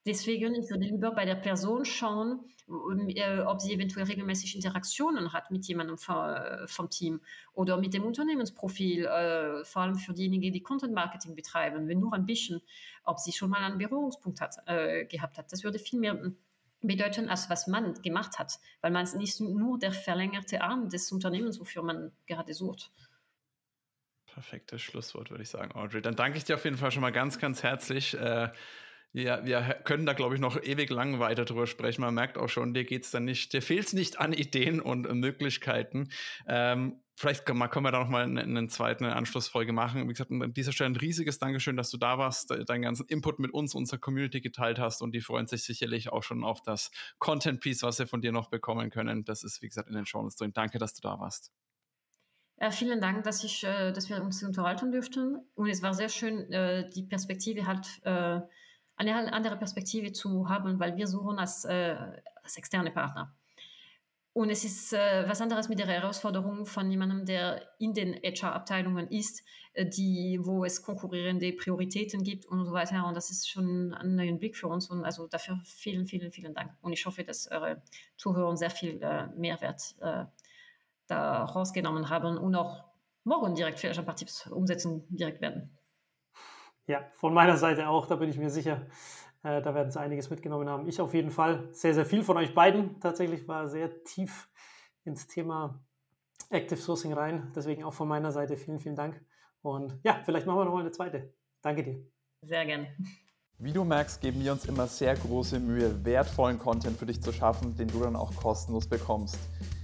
Deswegen, 0.09 0.55
ich 0.55 0.71
würde 0.71 0.87
lieber 0.87 1.11
bei 1.11 1.27
der 1.27 1.35
Person 1.35 1.85
schauen, 1.85 2.41
äh, 2.67 3.41
ob 3.41 3.61
sie 3.61 3.75
eventuell 3.75 4.07
regelmäßig 4.07 4.57
Interaktionen 4.57 5.35
hat 5.35 5.51
mit 5.51 5.67
jemandem 5.67 5.97
äh, 5.97 6.67
vom 6.67 6.89
Team 6.89 7.21
oder 7.53 7.77
mit 7.77 7.93
dem 7.93 8.05
Unternehmensprofil, 8.05 9.05
äh, 9.05 9.65
vor 9.67 9.83
allem 9.83 9.97
für 9.97 10.15
diejenigen, 10.15 10.51
die 10.51 10.63
Content 10.63 10.95
Marketing 10.95 11.35
betreiben, 11.35 11.89
wenn 11.89 12.01
nur 12.01 12.15
ein 12.15 12.25
bisschen, 12.25 12.63
ob 13.05 13.19
sie 13.19 13.33
schon 13.33 13.51
mal 13.51 13.61
einen 13.61 13.77
Berührungspunkt 13.77 14.41
hat, 14.41 14.57
gehabt 15.11 15.37
hat. 15.37 15.53
Das 15.53 15.63
würde 15.63 15.79
viel 15.79 16.01
mehr 16.01 16.33
bedeuten, 16.81 17.29
als 17.29 17.51
was 17.51 17.67
man 17.67 18.01
gemacht 18.01 18.39
hat, 18.39 18.59
weil 18.81 18.91
man 18.91 19.05
ist 19.05 19.15
nicht 19.15 19.39
nur 19.41 19.79
der 19.79 19.93
verlängerte 19.93 20.63
Arm 20.63 20.89
des 20.89 21.13
Unternehmens, 21.13 21.61
wofür 21.61 21.83
man 21.83 22.13
gerade 22.27 22.55
sucht. 22.55 22.91
Perfektes 24.25 24.81
Schlusswort, 24.81 25.31
würde 25.31 25.43
ich 25.43 25.51
sagen, 25.51 25.73
Audrey. 25.73 26.01
Dann 26.01 26.17
danke 26.17 26.39
ich 26.39 26.45
dir 26.45 26.55
auf 26.55 26.65
jeden 26.65 26.79
Fall 26.79 26.93
schon 26.93 27.03
mal 27.03 27.13
ganz, 27.13 27.39
ganz 27.39 27.63
herzlich. 27.63 28.17
Ja, 29.13 29.45
wir 29.45 29.63
können 29.85 30.05
da, 30.05 30.13
glaube 30.13 30.35
ich, 30.35 30.41
noch 30.41 30.63
ewig 30.63 30.91
lang 30.91 31.19
weiter 31.19 31.47
drüber 31.47 31.67
sprechen. 31.67 32.03
Man 32.03 32.15
merkt 32.15 32.37
auch 32.37 32.49
schon, 32.49 32.75
dir 32.75 32.85
geht's 32.85 33.11
dann 33.11 33.25
nicht, 33.25 33.53
dir 33.55 33.63
fehlt 33.63 33.87
es 33.87 33.93
nicht 33.95 34.21
an 34.21 34.35
Ideen 34.35 34.81
und 34.81 35.07
äh, 35.07 35.15
Möglichkeiten. 35.15 36.11
Ähm, 36.47 37.01
vielleicht 37.17 37.47
können 37.47 37.59
wir, 37.59 37.71
wir 37.75 37.91
da 37.91 38.01
noch 38.01 38.11
mal 38.11 38.25
eine, 38.25 38.43
eine 38.43 38.69
zweite 38.69 39.07
Anschlussfolge 39.17 39.73
machen. 39.73 40.05
Wie 40.05 40.13
gesagt, 40.13 40.31
an 40.31 40.53
dieser 40.53 40.73
Stelle 40.73 40.91
ein 40.91 40.97
riesiges 40.97 41.39
Dankeschön, 41.39 41.77
dass 41.77 41.91
du 41.91 41.97
da 41.97 42.19
warst, 42.19 42.51
deinen 42.51 42.83
ganzen 42.83 43.07
Input 43.07 43.39
mit 43.39 43.51
uns, 43.53 43.75
unserer 43.75 43.99
Community 43.99 44.43
geteilt 44.43 44.79
hast 44.79 45.01
und 45.01 45.13
die 45.13 45.23
freuen 45.23 45.47
sich 45.47 45.65
sicherlich 45.65 46.13
auch 46.13 46.23
schon 46.23 46.45
auf 46.45 46.61
das 46.61 46.91
Content-Piece, 47.19 47.83
was 47.83 47.97
sie 47.97 48.07
von 48.07 48.21
dir 48.21 48.33
noch 48.33 48.51
bekommen 48.51 48.91
können. 48.91 49.25
Das 49.25 49.43
ist, 49.43 49.63
wie 49.63 49.69
gesagt, 49.69 49.89
in 49.89 49.95
den 49.95 50.05
Show 50.05 50.21
Notes 50.21 50.37
drin. 50.37 50.53
Danke, 50.53 50.79
dass 50.79 50.93
du 50.93 51.01
da 51.01 51.19
warst. 51.19 51.51
Ja, 52.61 52.71
vielen 52.71 53.01
Dank, 53.01 53.23
dass, 53.25 53.43
ich, 53.43 53.65
äh, 53.65 53.91
dass 53.91 54.11
wir 54.11 54.23
uns 54.23 54.43
unterhalten 54.43 54.93
dürften. 54.93 55.39
Und 55.55 55.69
es 55.69 55.83
war 55.83 55.95
sehr 55.95 56.11
schön, 56.11 56.53
äh, 56.53 56.91
die 56.91 57.05
Perspektive 57.05 57.67
halt 57.67 57.87
eine 58.99 59.33
andere 59.33 59.57
Perspektive 59.57 60.13
zu 60.13 60.49
haben, 60.49 60.79
weil 60.79 60.97
wir 60.97 61.07
suchen 61.07 61.39
als, 61.39 61.65
äh, 61.65 61.97
als 62.43 62.57
externe 62.57 62.91
Partner. 62.91 63.35
Und 64.33 64.51
es 64.51 64.63
ist 64.63 64.93
äh, 64.93 65.29
was 65.29 65.41
anderes 65.41 65.69
mit 65.69 65.81
der 65.81 65.87
Herausforderung 65.87 66.65
von 66.65 66.89
jemandem, 66.91 67.25
der 67.25 67.61
in 67.79 67.93
den 67.93 68.15
HR-Abteilungen 68.15 69.09
ist, 69.09 69.43
äh, 69.73 69.85
die, 69.85 70.39
wo 70.41 70.65
es 70.65 70.83
konkurrierende 70.83 71.53
Prioritäten 71.53 72.23
gibt 72.23 72.47
und 72.47 72.65
so 72.65 72.73
weiter. 72.73 73.05
Und 73.07 73.17
das 73.17 73.31
ist 73.31 73.49
schon 73.49 73.95
ein 73.95 74.15
neuer 74.15 74.37
Blick 74.37 74.57
für 74.57 74.69
uns. 74.69 74.91
Und 74.91 75.05
also 75.05 75.27
dafür 75.27 75.61
vielen, 75.65 76.07
vielen, 76.07 76.31
vielen 76.31 76.55
Dank. 76.55 76.73
Und 76.83 76.93
ich 76.93 77.05
hoffe, 77.05 77.25
dass 77.25 77.51
eure 77.51 77.83
Zuhörer 78.17 78.57
sehr 78.57 78.71
viel 78.71 79.03
äh, 79.03 79.27
Mehrwert 79.37 79.97
äh, 80.01 80.27
da 81.09 81.45
rausgenommen 81.45 82.09
haben 82.09 82.37
und 82.39 82.55
auch 82.55 82.85
morgen 83.25 83.55
direkt 83.55 83.81
paar 84.05 84.17
Tipps 84.17 84.47
umsetzen 84.47 85.05
direkt 85.09 85.41
werden. 85.41 85.78
Ja, 86.89 87.05
von 87.17 87.35
meiner 87.35 87.59
Seite 87.59 87.87
auch, 87.89 88.07
da 88.07 88.17
bin 88.17 88.31
ich 88.31 88.39
mir 88.39 88.49
sicher. 88.51 88.87
Äh, 89.43 89.61
da 89.61 89.75
werden 89.75 89.91
sie 89.91 90.01
einiges 90.01 90.31
mitgenommen 90.31 90.69
haben. 90.69 90.89
Ich 90.89 91.01
auf 91.01 91.13
jeden 91.13 91.31
Fall. 91.31 91.69
Sehr, 91.73 91.93
sehr 91.93 92.07
viel 92.07 92.23
von 92.25 92.39
euch 92.39 92.55
beiden. 92.55 92.99
Tatsächlich 92.99 93.47
war 93.47 93.69
sehr 93.69 94.03
tief 94.05 94.49
ins 95.05 95.27
Thema 95.27 95.85
Active 96.49 96.81
Sourcing 96.81 97.13
rein. 97.13 97.53
Deswegen 97.55 97.85
auch 97.85 97.93
von 97.93 98.09
meiner 98.09 98.33
Seite 98.33 98.57
vielen, 98.57 98.79
vielen 98.79 98.97
Dank. 98.97 99.23
Und 99.61 100.01
ja, 100.03 100.23
vielleicht 100.25 100.47
machen 100.47 100.59
wir 100.59 100.65
noch 100.65 100.73
mal 100.73 100.81
eine 100.81 100.91
zweite. 100.91 101.35
Danke 101.61 101.83
dir. 101.83 102.03
Sehr 102.41 102.65
gerne. 102.65 102.89
Wie 103.59 103.73
du 103.73 103.85
merkst, 103.85 104.21
geben 104.23 104.41
wir 104.41 104.53
uns 104.53 104.65
immer 104.65 104.87
sehr 104.87 105.15
große 105.15 105.61
Mühe, 105.61 106.05
wertvollen 106.05 106.59
Content 106.59 106.97
für 106.97 107.07
dich 107.07 107.21
zu 107.21 107.33
schaffen, 107.33 107.77
den 107.77 107.89
du 107.89 108.01
dann 108.01 108.17
auch 108.17 108.35
kostenlos 108.35 108.89
bekommst. 108.89 109.39